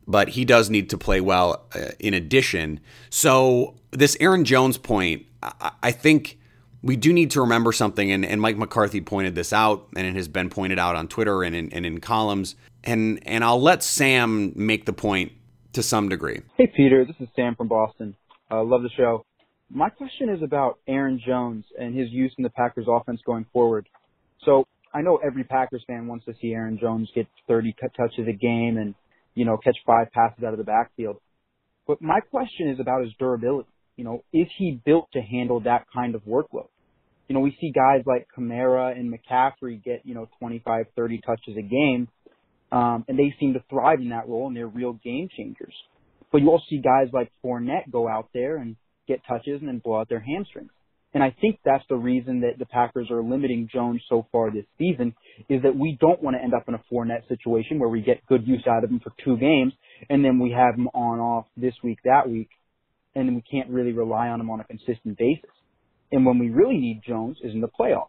But 0.08 0.30
he 0.30 0.44
does 0.44 0.68
need 0.68 0.90
to 0.90 0.98
play 0.98 1.20
well 1.20 1.64
uh, 1.74 1.90
in 2.00 2.12
addition. 2.12 2.80
So, 3.08 3.76
this 3.92 4.16
Aaron 4.18 4.44
Jones 4.44 4.76
point, 4.76 5.26
I, 5.42 5.70
I 5.80 5.92
think 5.92 6.40
we 6.82 6.96
do 6.96 7.12
need 7.12 7.30
to 7.32 7.40
remember 7.40 7.70
something, 7.70 8.10
and, 8.10 8.24
and 8.24 8.40
Mike 8.40 8.56
McCarthy 8.56 9.00
pointed 9.00 9.36
this 9.36 9.52
out, 9.52 9.86
and 9.94 10.04
it 10.04 10.16
has 10.16 10.26
been 10.26 10.50
pointed 10.50 10.80
out 10.80 10.96
on 10.96 11.06
Twitter 11.06 11.44
and 11.44 11.54
in, 11.54 11.72
and 11.72 11.86
in 11.86 12.00
columns 12.00 12.56
and 12.84 13.20
and 13.26 13.44
I'll 13.44 13.60
let 13.60 13.82
Sam 13.82 14.52
make 14.56 14.86
the 14.86 14.92
point 14.92 15.32
to 15.72 15.82
some 15.82 16.08
degree. 16.08 16.42
Hey 16.56 16.66
Peter, 16.66 17.04
this 17.04 17.16
is 17.20 17.28
Sam 17.34 17.54
from 17.54 17.68
Boston. 17.68 18.16
Uh, 18.50 18.62
love 18.62 18.82
the 18.82 18.90
show. 18.96 19.24
My 19.70 19.88
question 19.88 20.28
is 20.28 20.42
about 20.42 20.78
Aaron 20.86 21.20
Jones 21.24 21.64
and 21.78 21.96
his 21.96 22.10
use 22.10 22.32
in 22.36 22.44
the 22.44 22.50
Packers 22.50 22.86
offense 22.88 23.20
going 23.24 23.46
forward. 23.52 23.88
So 24.44 24.66
I 24.92 25.02
know 25.02 25.18
every 25.24 25.44
Packers 25.44 25.84
fan 25.86 26.06
wants 26.06 26.24
to 26.26 26.34
see 26.40 26.52
Aaron 26.52 26.78
Jones 26.80 27.10
get 27.14 27.26
30 27.48 27.74
touches 27.96 28.26
a 28.28 28.32
game 28.32 28.76
and 28.76 28.94
you 29.34 29.44
know 29.44 29.56
catch 29.56 29.76
five 29.86 30.10
passes 30.12 30.44
out 30.44 30.52
of 30.52 30.58
the 30.58 30.64
backfield. 30.64 31.16
But 31.86 32.00
my 32.00 32.20
question 32.20 32.68
is 32.68 32.80
about 32.80 33.02
his 33.02 33.12
durability. 33.18 33.68
You 33.96 34.04
know, 34.04 34.24
is 34.32 34.46
he 34.56 34.80
built 34.84 35.08
to 35.12 35.20
handle 35.20 35.60
that 35.60 35.86
kind 35.94 36.14
of 36.14 36.22
workload? 36.22 36.68
You 37.28 37.34
know, 37.34 37.40
we 37.40 37.56
see 37.60 37.72
guys 37.72 38.02
like 38.06 38.26
Kamara 38.36 38.98
and 38.98 39.12
McCaffrey 39.12 39.82
get, 39.82 40.02
you 40.04 40.14
know, 40.14 40.28
25, 40.38 40.86
30 40.96 41.20
touches 41.26 41.56
a 41.56 41.62
game 41.62 42.08
um, 42.72 43.04
and 43.06 43.18
they 43.18 43.34
seem 43.38 43.52
to 43.52 43.62
thrive 43.68 44.00
in 44.00 44.08
that 44.08 44.26
role, 44.26 44.46
and 44.48 44.56
they're 44.56 44.66
real 44.66 44.94
game 44.94 45.28
changers. 45.36 45.74
But 46.32 46.40
you 46.40 46.48
also 46.50 46.64
see 46.70 46.78
guys 46.78 47.08
like 47.12 47.30
Fournette 47.44 47.90
go 47.92 48.08
out 48.08 48.30
there 48.32 48.56
and 48.56 48.76
get 49.06 49.20
touches 49.28 49.60
and 49.60 49.68
then 49.68 49.78
blow 49.78 50.00
out 50.00 50.08
their 50.08 50.20
hamstrings. 50.20 50.70
And 51.14 51.22
I 51.22 51.34
think 51.40 51.58
that's 51.64 51.84
the 51.88 51.96
reason 51.96 52.40
that 52.40 52.58
the 52.58 52.64
Packers 52.64 53.10
are 53.10 53.22
limiting 53.22 53.68
Jones 53.72 54.02
so 54.08 54.26
far 54.32 54.50
this 54.50 54.64
season 54.78 55.14
is 55.48 55.62
that 55.62 55.76
we 55.76 55.98
don't 56.00 56.22
want 56.22 56.36
to 56.36 56.42
end 56.42 56.54
up 56.54 56.64
in 56.68 56.74
a 56.74 56.82
Fournette 56.90 57.28
situation 57.28 57.78
where 57.78 57.88
we 57.88 58.00
get 58.00 58.24
good 58.26 58.46
use 58.46 58.64
out 58.66 58.82
of 58.82 58.90
him 58.90 59.00
for 59.00 59.12
two 59.22 59.36
games 59.36 59.74
and 60.08 60.24
then 60.24 60.38
we 60.38 60.50
have 60.50 60.74
him 60.74 60.88
on 60.88 61.20
off 61.20 61.46
this 61.56 61.74
week, 61.84 61.98
that 62.04 62.28
week, 62.28 62.48
and 63.14 63.28
then 63.28 63.34
we 63.34 63.42
can't 63.42 63.68
really 63.68 63.92
rely 63.92 64.28
on 64.28 64.40
him 64.40 64.48
on 64.48 64.60
a 64.60 64.64
consistent 64.64 65.18
basis. 65.18 65.50
And 66.10 66.24
when 66.24 66.38
we 66.38 66.48
really 66.48 66.78
need 66.78 67.02
Jones 67.06 67.36
is 67.42 67.52
in 67.52 67.60
the 67.60 67.68
playoffs. 67.68 68.08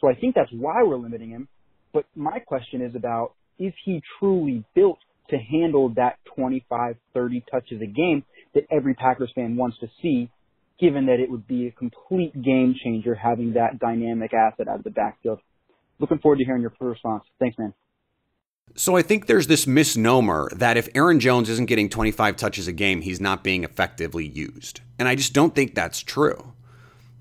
So 0.00 0.08
I 0.08 0.14
think 0.14 0.34
that's 0.34 0.50
why 0.52 0.82
we're 0.82 0.96
limiting 0.96 1.30
him. 1.30 1.48
But 1.92 2.04
my 2.14 2.38
question 2.38 2.82
is 2.82 2.94
about 2.94 3.32
is 3.58 3.72
he 3.84 4.02
truly 4.18 4.64
built 4.74 4.98
to 5.30 5.36
handle 5.38 5.92
that 5.96 6.18
25, 6.36 6.96
30 7.14 7.44
touches 7.50 7.80
a 7.82 7.86
game 7.86 8.22
that 8.54 8.64
every 8.70 8.94
Packers 8.94 9.32
fan 9.34 9.56
wants 9.56 9.78
to 9.80 9.88
see, 10.02 10.30
given 10.78 11.06
that 11.06 11.20
it 11.20 11.30
would 11.30 11.46
be 11.46 11.66
a 11.66 11.72
complete 11.72 12.40
game 12.42 12.74
changer 12.82 13.14
having 13.14 13.54
that 13.54 13.78
dynamic 13.78 14.34
asset 14.34 14.68
out 14.68 14.78
of 14.78 14.84
the 14.84 14.90
backfield. 14.90 15.40
Looking 15.98 16.18
forward 16.18 16.38
to 16.38 16.44
hearing 16.44 16.62
your 16.62 16.72
response. 16.80 17.24
Thanks, 17.38 17.58
man. 17.58 17.72
So 18.74 18.96
I 18.96 19.02
think 19.02 19.26
there's 19.26 19.46
this 19.46 19.66
misnomer 19.66 20.50
that 20.54 20.76
if 20.76 20.88
Aaron 20.94 21.20
Jones 21.20 21.48
isn't 21.48 21.66
getting 21.66 21.88
25 21.88 22.36
touches 22.36 22.68
a 22.68 22.72
game, 22.72 23.00
he's 23.00 23.20
not 23.20 23.42
being 23.42 23.64
effectively 23.64 24.26
used. 24.26 24.80
And 24.98 25.08
I 25.08 25.14
just 25.14 25.32
don't 25.32 25.54
think 25.54 25.74
that's 25.74 26.00
true. 26.00 26.52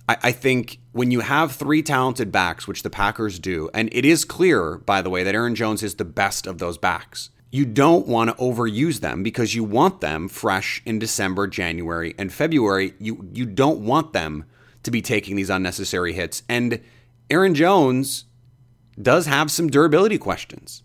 I, 0.09 0.17
I, 0.23 0.31
think 0.31 0.79
when 0.91 1.11
you 1.11 1.21
have 1.21 1.53
three 1.53 1.81
talented 1.81 2.31
backs, 2.31 2.67
which 2.67 2.83
the 2.83 2.89
Packers 2.89 3.39
do, 3.39 3.69
and 3.73 3.89
it 3.91 4.05
is 4.05 4.25
clear, 4.25 4.79
by 4.79 5.01
the 5.01 5.09
way, 5.09 5.23
that 5.23 5.35
Aaron 5.35 5.55
Jones 5.55 5.81
is 5.81 5.95
the 5.95 6.05
best 6.05 6.45
of 6.45 6.57
those 6.57 6.77
backs, 6.77 7.29
you 7.55 7.65
don't 7.65 8.05
want 8.05 8.29
to 8.29 8.35
overuse 8.35 8.99
them 8.99 9.23
because 9.23 9.55
you 9.55 9.63
want 9.63 10.01
them 10.01 10.27
fresh 10.27 10.81
in 10.85 10.99
December, 10.99 11.47
January, 11.47 12.13
and 12.17 12.33
February. 12.33 12.93
You 12.99 13.29
you 13.33 13.45
don't 13.45 13.79
want 13.79 14.11
them 14.11 14.43
to 14.83 14.91
be 14.91 15.01
taking 15.01 15.37
these 15.37 15.49
unnecessary 15.49 16.11
hits. 16.11 16.43
And 16.49 16.81
Aaron 17.29 17.55
Jones 17.55 18.25
does 19.01 19.25
have 19.25 19.49
some 19.51 19.69
durability 19.69 20.17
questions 20.17 20.83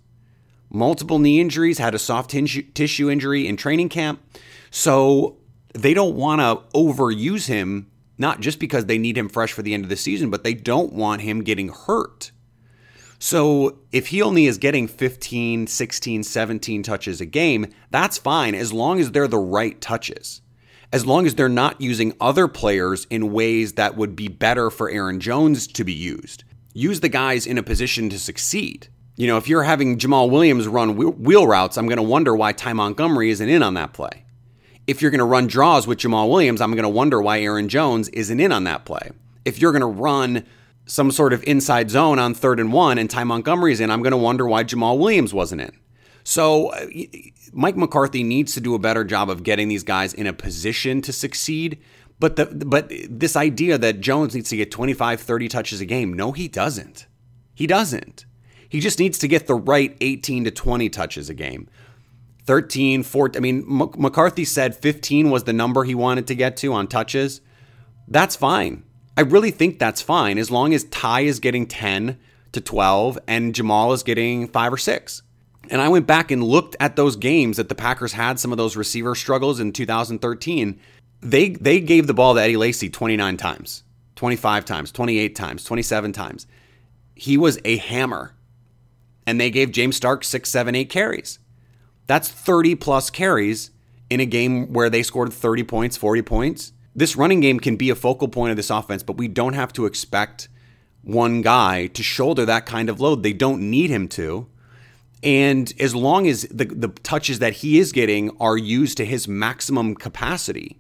multiple 0.72 1.18
knee 1.18 1.40
injuries, 1.40 1.78
had 1.78 1.96
a 1.96 1.98
soft 1.98 2.30
tissue 2.30 3.10
injury 3.10 3.48
in 3.48 3.56
training 3.56 3.88
camp. 3.88 4.22
So 4.70 5.38
they 5.74 5.92
don't 5.92 6.14
want 6.14 6.40
to 6.40 6.78
overuse 6.78 7.48
him, 7.48 7.90
not 8.18 8.38
just 8.40 8.60
because 8.60 8.86
they 8.86 8.96
need 8.96 9.18
him 9.18 9.28
fresh 9.28 9.52
for 9.52 9.62
the 9.62 9.74
end 9.74 9.82
of 9.82 9.90
the 9.90 9.96
season, 9.96 10.30
but 10.30 10.44
they 10.44 10.54
don't 10.54 10.92
want 10.92 11.22
him 11.22 11.42
getting 11.42 11.70
hurt. 11.70 12.30
So 13.22 13.76
if 13.92 14.08
he 14.08 14.22
only 14.22 14.46
is 14.46 14.56
getting 14.56 14.88
15, 14.88 15.66
16, 15.66 16.22
17 16.22 16.82
touches 16.82 17.20
a 17.20 17.26
game, 17.26 17.66
that's 17.90 18.16
fine 18.16 18.54
as 18.54 18.72
long 18.72 18.98
as 18.98 19.12
they're 19.12 19.28
the 19.28 19.38
right 19.38 19.78
touches. 19.78 20.40
As 20.90 21.04
long 21.04 21.26
as 21.26 21.34
they're 21.34 21.48
not 21.48 21.80
using 21.80 22.14
other 22.18 22.48
players 22.48 23.06
in 23.10 23.32
ways 23.32 23.74
that 23.74 23.94
would 23.94 24.16
be 24.16 24.28
better 24.28 24.70
for 24.70 24.88
Aaron 24.88 25.20
Jones 25.20 25.66
to 25.68 25.84
be 25.84 25.92
used. 25.92 26.44
Use 26.72 27.00
the 27.00 27.10
guys 27.10 27.46
in 27.46 27.58
a 27.58 27.62
position 27.62 28.08
to 28.08 28.18
succeed. 28.18 28.88
You 29.16 29.26
know, 29.26 29.36
if 29.36 29.48
you're 29.48 29.64
having 29.64 29.98
Jamaal 29.98 30.30
Williams 30.30 30.66
run 30.66 30.96
wheel 30.96 31.46
routes, 31.46 31.76
I'm 31.76 31.86
going 31.86 31.98
to 31.98 32.02
wonder 32.02 32.34
why 32.34 32.52
Ty 32.52 32.72
Montgomery 32.72 33.28
isn't 33.30 33.48
in 33.48 33.62
on 33.62 33.74
that 33.74 33.92
play. 33.92 34.24
If 34.86 35.02
you're 35.02 35.10
going 35.10 35.18
to 35.18 35.24
run 35.26 35.46
draws 35.46 35.86
with 35.86 35.98
Jamaal 35.98 36.30
Williams, 36.30 36.62
I'm 36.62 36.72
going 36.72 36.84
to 36.84 36.88
wonder 36.88 37.20
why 37.20 37.40
Aaron 37.42 37.68
Jones 37.68 38.08
isn't 38.08 38.40
in 38.40 38.50
on 38.50 38.64
that 38.64 38.86
play. 38.86 39.10
If 39.44 39.60
you're 39.60 39.72
going 39.72 39.80
to 39.82 39.86
run 39.86 40.46
some 40.90 41.12
sort 41.12 41.32
of 41.32 41.44
inside 41.44 41.88
zone 41.88 42.18
on 42.18 42.34
third 42.34 42.58
and 42.58 42.72
one 42.72 42.98
and 42.98 43.08
Ty 43.08 43.22
Montgomery's 43.22 43.78
in, 43.78 43.92
I'm 43.92 44.02
going 44.02 44.10
to 44.10 44.16
wonder 44.16 44.44
why 44.44 44.64
Jamaal 44.64 44.98
Williams 44.98 45.32
wasn't 45.32 45.60
in. 45.60 45.70
So 46.24 46.70
uh, 46.70 46.86
Mike 47.52 47.76
McCarthy 47.76 48.24
needs 48.24 48.54
to 48.54 48.60
do 48.60 48.74
a 48.74 48.78
better 48.78 49.04
job 49.04 49.30
of 49.30 49.44
getting 49.44 49.68
these 49.68 49.84
guys 49.84 50.12
in 50.12 50.26
a 50.26 50.32
position 50.32 51.00
to 51.02 51.12
succeed. 51.12 51.80
But 52.18 52.34
the 52.34 52.46
but 52.46 52.92
this 53.08 53.36
idea 53.36 53.78
that 53.78 54.00
Jones 54.00 54.34
needs 54.34 54.50
to 54.50 54.56
get 54.56 54.72
25, 54.72 55.20
30 55.20 55.48
touches 55.48 55.80
a 55.80 55.86
game, 55.86 56.12
no, 56.12 56.32
he 56.32 56.48
doesn't. 56.48 57.06
He 57.54 57.68
doesn't. 57.68 58.26
He 58.68 58.80
just 58.80 58.98
needs 58.98 59.18
to 59.18 59.28
get 59.28 59.46
the 59.46 59.54
right 59.54 59.96
18 60.00 60.44
to 60.44 60.50
20 60.50 60.90
touches 60.90 61.30
a 61.30 61.34
game. 61.34 61.68
13, 62.46 63.04
14. 63.04 63.38
I 63.38 63.40
mean, 63.40 63.64
McCarthy 63.66 64.44
said 64.44 64.74
15 64.74 65.30
was 65.30 65.44
the 65.44 65.52
number 65.52 65.84
he 65.84 65.94
wanted 65.94 66.26
to 66.26 66.34
get 66.34 66.56
to 66.58 66.72
on 66.72 66.88
touches. 66.88 67.40
That's 68.08 68.34
fine. 68.34 68.82
I 69.20 69.22
really 69.24 69.50
think 69.50 69.78
that's 69.78 70.00
fine 70.00 70.38
as 70.38 70.50
long 70.50 70.72
as 70.72 70.84
Ty 70.84 71.20
is 71.20 71.40
getting 71.40 71.66
10 71.66 72.18
to 72.52 72.60
12 72.62 73.18
and 73.28 73.54
Jamaal 73.54 73.92
is 73.92 74.02
getting 74.02 74.48
five 74.48 74.72
or 74.72 74.78
six. 74.78 75.20
And 75.68 75.82
I 75.82 75.88
went 75.88 76.06
back 76.06 76.30
and 76.30 76.42
looked 76.42 76.74
at 76.80 76.96
those 76.96 77.16
games 77.16 77.58
that 77.58 77.68
the 77.68 77.74
Packers 77.74 78.14
had 78.14 78.40
some 78.40 78.50
of 78.50 78.56
those 78.56 78.76
receiver 78.76 79.14
struggles 79.14 79.60
in 79.60 79.74
2013. 79.74 80.80
They 81.20 81.50
they 81.50 81.80
gave 81.80 82.06
the 82.06 82.14
ball 82.14 82.34
to 82.34 82.40
Eddie 82.40 82.56
Lacy 82.56 82.88
29 82.88 83.36
times, 83.36 83.82
25 84.16 84.64
times, 84.64 84.90
28 84.90 85.36
times, 85.36 85.64
27 85.64 86.14
times. 86.14 86.46
He 87.14 87.36
was 87.36 87.58
a 87.66 87.76
hammer 87.76 88.34
and 89.26 89.38
they 89.38 89.50
gave 89.50 89.70
James 89.70 89.96
Stark 89.96 90.24
six, 90.24 90.48
seven, 90.48 90.74
eight 90.74 90.88
carries. 90.88 91.38
That's 92.06 92.30
30 92.30 92.74
plus 92.76 93.10
carries 93.10 93.70
in 94.08 94.20
a 94.20 94.24
game 94.24 94.72
where 94.72 94.88
they 94.88 95.02
scored 95.02 95.30
30 95.30 95.64
points, 95.64 95.98
40 95.98 96.22
points. 96.22 96.72
This 96.94 97.16
running 97.16 97.40
game 97.40 97.60
can 97.60 97.76
be 97.76 97.90
a 97.90 97.94
focal 97.94 98.28
point 98.28 98.50
of 98.50 98.56
this 98.56 98.70
offense, 98.70 99.02
but 99.02 99.16
we 99.16 99.28
don't 99.28 99.54
have 99.54 99.72
to 99.74 99.86
expect 99.86 100.48
one 101.02 101.40
guy 101.42 101.86
to 101.88 102.02
shoulder 102.02 102.44
that 102.46 102.66
kind 102.66 102.88
of 102.88 103.00
load. 103.00 103.22
They 103.22 103.32
don't 103.32 103.70
need 103.70 103.90
him 103.90 104.08
to. 104.08 104.48
And 105.22 105.72
as 105.78 105.94
long 105.94 106.26
as 106.26 106.42
the, 106.42 106.64
the 106.64 106.88
touches 106.88 107.38
that 107.40 107.54
he 107.54 107.78
is 107.78 107.92
getting 107.92 108.36
are 108.38 108.56
used 108.56 108.96
to 108.96 109.04
his 109.04 109.28
maximum 109.28 109.94
capacity, 109.94 110.78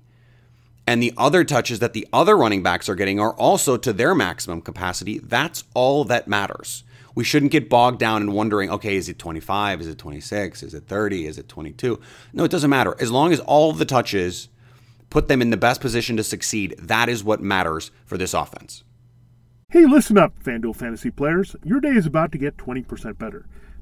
and 0.86 1.02
the 1.02 1.12
other 1.16 1.44
touches 1.44 1.78
that 1.78 1.92
the 1.92 2.08
other 2.12 2.36
running 2.36 2.62
backs 2.62 2.88
are 2.88 2.94
getting 2.94 3.20
are 3.20 3.34
also 3.34 3.76
to 3.76 3.92
their 3.92 4.14
maximum 4.14 4.60
capacity, 4.60 5.18
that's 5.18 5.64
all 5.74 6.04
that 6.04 6.26
matters. 6.26 6.82
We 7.14 7.22
shouldn't 7.22 7.52
get 7.52 7.68
bogged 7.68 7.98
down 7.98 8.22
in 8.22 8.32
wondering, 8.32 8.70
okay, 8.70 8.96
is 8.96 9.08
it 9.08 9.18
25? 9.18 9.82
Is 9.82 9.86
it 9.88 9.98
26? 9.98 10.62
Is 10.62 10.74
it 10.74 10.84
30? 10.86 11.26
Is 11.26 11.38
it 11.38 11.48
22? 11.48 12.00
No, 12.32 12.44
it 12.44 12.50
doesn't 12.50 12.70
matter. 12.70 12.96
As 12.98 13.10
long 13.10 13.32
as 13.32 13.40
all 13.40 13.72
the 13.72 13.84
touches 13.84 14.48
put 15.10 15.28
them 15.28 15.42
in 15.42 15.50
the 15.50 15.56
best 15.56 15.80
position 15.80 16.16
to 16.16 16.24
succeed, 16.24 16.74
that 16.78 17.08
is 17.08 17.22
what 17.22 17.42
matters 17.42 17.90
for 18.06 18.16
this 18.16 18.32
offense. 18.32 18.84
Hey, 19.68 19.86
listen 19.86 20.18
up, 20.18 20.32
FanDuel 20.42 20.74
fantasy 20.74 21.10
players. 21.10 21.54
Your 21.64 21.80
day 21.80 21.90
is 21.90 22.06
about 22.06 22.32
to 22.32 22.38
get 22.38 22.56
20% 22.56 23.18
better. 23.18 23.46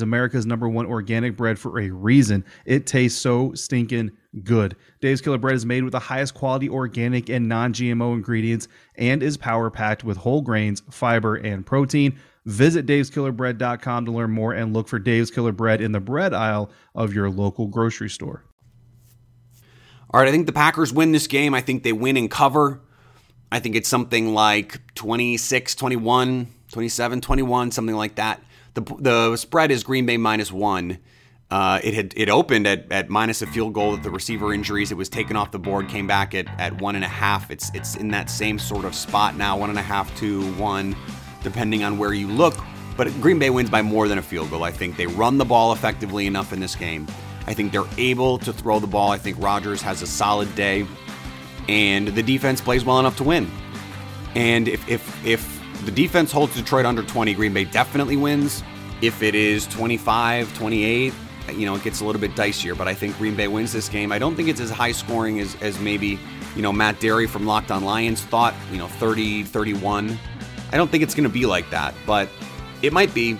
is 0.00 0.02
America's 0.02 0.46
number 0.46 0.68
one 0.68 0.86
organic 0.86 1.36
bread 1.36 1.58
for 1.58 1.78
a 1.78 1.90
reason. 1.90 2.44
It 2.64 2.86
tastes 2.86 3.20
so 3.20 3.52
stinking 3.52 4.12
good. 4.42 4.76
Dave's 5.00 5.20
Killer 5.20 5.38
Bread 5.38 5.54
is 5.54 5.66
made 5.66 5.84
with 5.84 5.92
the 5.92 5.98
highest 5.98 6.34
quality 6.34 6.68
organic 6.68 7.28
and 7.28 7.48
non 7.48 7.74
GMO 7.74 8.14
ingredients 8.14 8.66
and 8.96 9.22
is 9.22 9.36
power 9.36 9.70
packed 9.70 10.02
with 10.02 10.16
whole 10.16 10.40
grains, 10.40 10.82
fiber, 10.90 11.36
and 11.36 11.66
protein. 11.66 12.18
Visit 12.46 12.86
daveskillerbread.com 12.86 14.06
to 14.06 14.12
learn 14.12 14.30
more 14.30 14.54
and 14.54 14.72
look 14.72 14.88
for 14.88 14.98
Dave's 14.98 15.30
Killer 15.30 15.52
Bread 15.52 15.82
in 15.82 15.92
the 15.92 16.00
bread 16.00 16.32
aisle 16.32 16.70
of 16.94 17.12
your 17.12 17.28
local 17.28 17.66
grocery 17.66 18.08
store. 18.08 18.44
All 20.12 20.20
right, 20.20 20.28
I 20.28 20.32
think 20.32 20.46
the 20.46 20.52
Packers 20.52 20.92
win 20.92 21.12
this 21.12 21.26
game. 21.26 21.54
I 21.54 21.60
think 21.60 21.82
they 21.82 21.92
win 21.92 22.16
and 22.16 22.30
cover. 22.30 22.80
I 23.52 23.60
think 23.60 23.76
it's 23.76 23.88
something 23.88 24.32
like 24.32 24.80
26 24.94 25.74
21, 25.74 26.46
27 26.72 27.20
21, 27.20 27.70
something 27.70 27.94
like 27.94 28.14
that. 28.14 28.42
The, 28.74 28.82
the 28.98 29.36
spread 29.36 29.70
is 29.70 29.82
Green 29.82 30.06
Bay 30.06 30.16
minus 30.16 30.52
one. 30.52 30.98
Uh, 31.50 31.80
it 31.82 31.94
had 31.94 32.14
it 32.16 32.28
opened 32.28 32.66
at, 32.66 32.90
at 32.92 33.08
minus 33.08 33.42
a 33.42 33.46
field 33.46 33.72
goal 33.72 33.90
with 33.90 34.04
the 34.04 34.10
receiver 34.10 34.54
injuries. 34.54 34.92
It 34.92 34.94
was 34.94 35.08
taken 35.08 35.34
off 35.34 35.50
the 35.50 35.58
board, 35.58 35.88
came 35.88 36.06
back 36.06 36.32
at, 36.34 36.46
at 36.60 36.80
one 36.80 36.94
and 36.94 37.04
a 37.04 37.08
half. 37.08 37.50
It's 37.50 37.74
it's 37.74 37.96
in 37.96 38.08
that 38.12 38.30
same 38.30 38.58
sort 38.58 38.84
of 38.84 38.94
spot 38.94 39.36
now, 39.36 39.58
one 39.58 39.68
and 39.68 39.78
a 39.78 39.82
half 39.82 40.16
to 40.18 40.52
one, 40.52 40.94
depending 41.42 41.82
on 41.82 41.98
where 41.98 42.12
you 42.12 42.28
look. 42.28 42.54
But 42.96 43.08
Green 43.20 43.40
Bay 43.40 43.50
wins 43.50 43.68
by 43.68 43.82
more 43.82 44.06
than 44.06 44.18
a 44.18 44.22
field 44.22 44.50
goal. 44.50 44.62
I 44.62 44.70
think 44.70 44.96
they 44.96 45.06
run 45.08 45.38
the 45.38 45.44
ball 45.44 45.72
effectively 45.72 46.26
enough 46.26 46.52
in 46.52 46.60
this 46.60 46.76
game. 46.76 47.08
I 47.46 47.54
think 47.54 47.72
they're 47.72 47.82
able 47.98 48.38
to 48.38 48.52
throw 48.52 48.78
the 48.78 48.86
ball. 48.86 49.10
I 49.10 49.18
think 49.18 49.36
Rodgers 49.42 49.82
has 49.82 50.02
a 50.02 50.06
solid 50.06 50.54
day, 50.54 50.86
and 51.68 52.08
the 52.08 52.22
defense 52.22 52.60
plays 52.60 52.84
well 52.84 53.00
enough 53.00 53.16
to 53.16 53.24
win. 53.24 53.50
And 54.36 54.68
if 54.68 54.88
if 54.88 55.26
if 55.26 55.59
the 55.84 55.90
defense 55.90 56.30
holds 56.32 56.54
Detroit 56.54 56.86
under 56.86 57.02
20, 57.02 57.34
Green 57.34 57.52
Bay 57.54 57.64
definitely 57.64 58.16
wins. 58.16 58.62
If 59.02 59.22
it 59.22 59.34
is 59.34 59.66
25, 59.68 60.54
28, 60.56 61.12
you 61.54 61.66
know, 61.66 61.74
it 61.74 61.82
gets 61.82 62.00
a 62.00 62.04
little 62.04 62.20
bit 62.20 62.34
dicier, 62.34 62.76
but 62.76 62.86
I 62.86 62.94
think 62.94 63.16
Green 63.18 63.34
Bay 63.34 63.48
wins 63.48 63.72
this 63.72 63.88
game. 63.88 64.12
I 64.12 64.18
don't 64.18 64.34
think 64.34 64.48
it's 64.48 64.60
as 64.60 64.70
high 64.70 64.92
scoring 64.92 65.40
as, 65.40 65.56
as 65.62 65.80
maybe, 65.80 66.18
you 66.54 66.62
know, 66.62 66.72
Matt 66.72 67.00
Derry 67.00 67.26
from 67.26 67.46
Locked 67.46 67.70
on 67.70 67.84
Lions 67.84 68.22
thought, 68.22 68.54
you 68.70 68.78
know, 68.78 68.88
30, 68.88 69.44
31. 69.44 70.18
I 70.72 70.76
don't 70.76 70.90
think 70.90 71.02
it's 71.02 71.14
going 71.14 71.24
to 71.24 71.32
be 71.32 71.46
like 71.46 71.68
that, 71.70 71.94
but 72.06 72.28
it 72.82 72.92
might 72.92 73.12
be. 73.14 73.38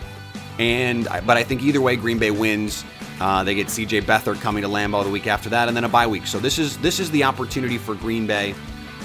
And 0.58 1.04
but 1.24 1.36
I 1.36 1.44
think 1.44 1.62
either 1.62 1.80
way, 1.80 1.96
Green 1.96 2.18
Bay 2.18 2.30
wins. 2.30 2.84
Uh, 3.20 3.44
they 3.44 3.54
get 3.54 3.68
C.J. 3.68 4.02
Beathard 4.02 4.40
coming 4.40 4.62
to 4.62 4.68
Lambeau 4.68 5.04
the 5.04 5.10
week 5.10 5.26
after 5.26 5.48
that, 5.50 5.68
and 5.68 5.76
then 5.76 5.84
a 5.84 5.88
bye 5.88 6.06
week. 6.06 6.26
So 6.26 6.38
this 6.38 6.58
is 6.58 6.76
this 6.78 7.00
is 7.00 7.10
the 7.10 7.24
opportunity 7.24 7.78
for 7.78 7.94
Green 7.94 8.26
Bay 8.26 8.54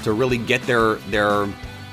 to 0.03 0.13
really 0.13 0.37
get 0.37 0.61
their 0.63 0.95
their 1.09 1.47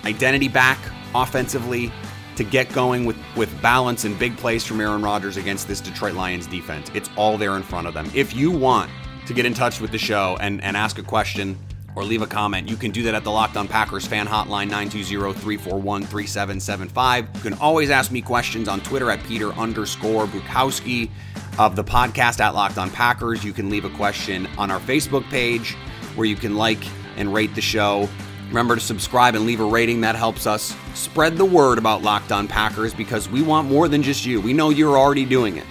identity 0.04 0.48
back 0.48 0.78
offensively, 1.14 1.92
to 2.36 2.44
get 2.44 2.72
going 2.72 3.04
with, 3.04 3.16
with 3.36 3.60
balance 3.60 4.04
and 4.04 4.16
big 4.18 4.36
plays 4.36 4.64
from 4.64 4.80
Aaron 4.80 5.02
Rodgers 5.02 5.36
against 5.36 5.68
this 5.68 5.80
Detroit 5.80 6.14
Lions 6.14 6.46
defense. 6.46 6.90
It's 6.94 7.10
all 7.16 7.36
there 7.36 7.56
in 7.56 7.62
front 7.62 7.86
of 7.86 7.94
them. 7.94 8.10
If 8.14 8.34
you 8.34 8.50
want 8.50 8.90
to 9.26 9.34
get 9.34 9.46
in 9.46 9.54
touch 9.54 9.80
with 9.80 9.90
the 9.90 9.98
show 9.98 10.36
and, 10.40 10.62
and 10.62 10.76
ask 10.76 10.98
a 10.98 11.02
question 11.02 11.58
or 11.94 12.04
leave 12.04 12.22
a 12.22 12.26
comment, 12.26 12.70
you 12.70 12.76
can 12.76 12.90
do 12.90 13.02
that 13.02 13.14
at 13.14 13.22
the 13.22 13.30
Locked 13.30 13.58
On 13.58 13.68
Packers 13.68 14.06
fan 14.06 14.26
hotline 14.26 14.70
920-341-3775. 14.70 17.36
You 17.36 17.42
can 17.42 17.52
always 17.54 17.90
ask 17.90 18.10
me 18.10 18.22
questions 18.22 18.66
on 18.66 18.80
Twitter 18.80 19.10
at 19.10 19.22
Peter 19.24 19.52
underscore 19.52 20.26
Bukowski 20.26 21.10
of 21.58 21.76
the 21.76 21.84
podcast 21.84 22.40
at 22.40 22.54
Locked 22.54 22.78
On 22.78 22.88
Packers. 22.90 23.44
You 23.44 23.52
can 23.52 23.68
leave 23.68 23.84
a 23.84 23.90
question 23.90 24.48
on 24.56 24.70
our 24.70 24.80
Facebook 24.80 25.24
page 25.24 25.74
where 26.14 26.26
you 26.26 26.36
can 26.36 26.56
like 26.56 26.82
and 27.16 27.32
rate 27.32 27.54
the 27.54 27.60
show. 27.60 28.08
Remember 28.52 28.74
to 28.74 28.82
subscribe 28.82 29.34
and 29.34 29.46
leave 29.46 29.60
a 29.60 29.64
rating. 29.64 30.02
That 30.02 30.14
helps 30.14 30.46
us 30.46 30.76
spread 30.92 31.38
the 31.38 31.44
word 31.44 31.78
about 31.78 32.02
Locked 32.02 32.32
On 32.32 32.46
Packers 32.46 32.92
because 32.92 33.26
we 33.26 33.40
want 33.40 33.66
more 33.66 33.88
than 33.88 34.02
just 34.02 34.26
you. 34.26 34.42
We 34.42 34.52
know 34.52 34.68
you're 34.68 34.98
already 34.98 35.24
doing 35.24 35.56
it. 35.56 35.64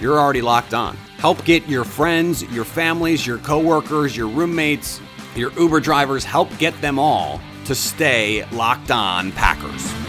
You're 0.00 0.18
already 0.18 0.42
locked 0.42 0.74
on. 0.74 0.96
Help 1.18 1.44
get 1.44 1.68
your 1.68 1.84
friends, 1.84 2.42
your 2.52 2.64
families, 2.64 3.24
your 3.24 3.38
coworkers, 3.38 4.16
your 4.16 4.26
roommates, 4.26 5.00
your 5.36 5.52
Uber 5.52 5.78
drivers, 5.78 6.24
help 6.24 6.50
get 6.58 6.78
them 6.80 6.98
all 6.98 7.40
to 7.66 7.74
stay 7.76 8.44
locked 8.50 8.90
on 8.90 9.30
Packers. 9.30 10.03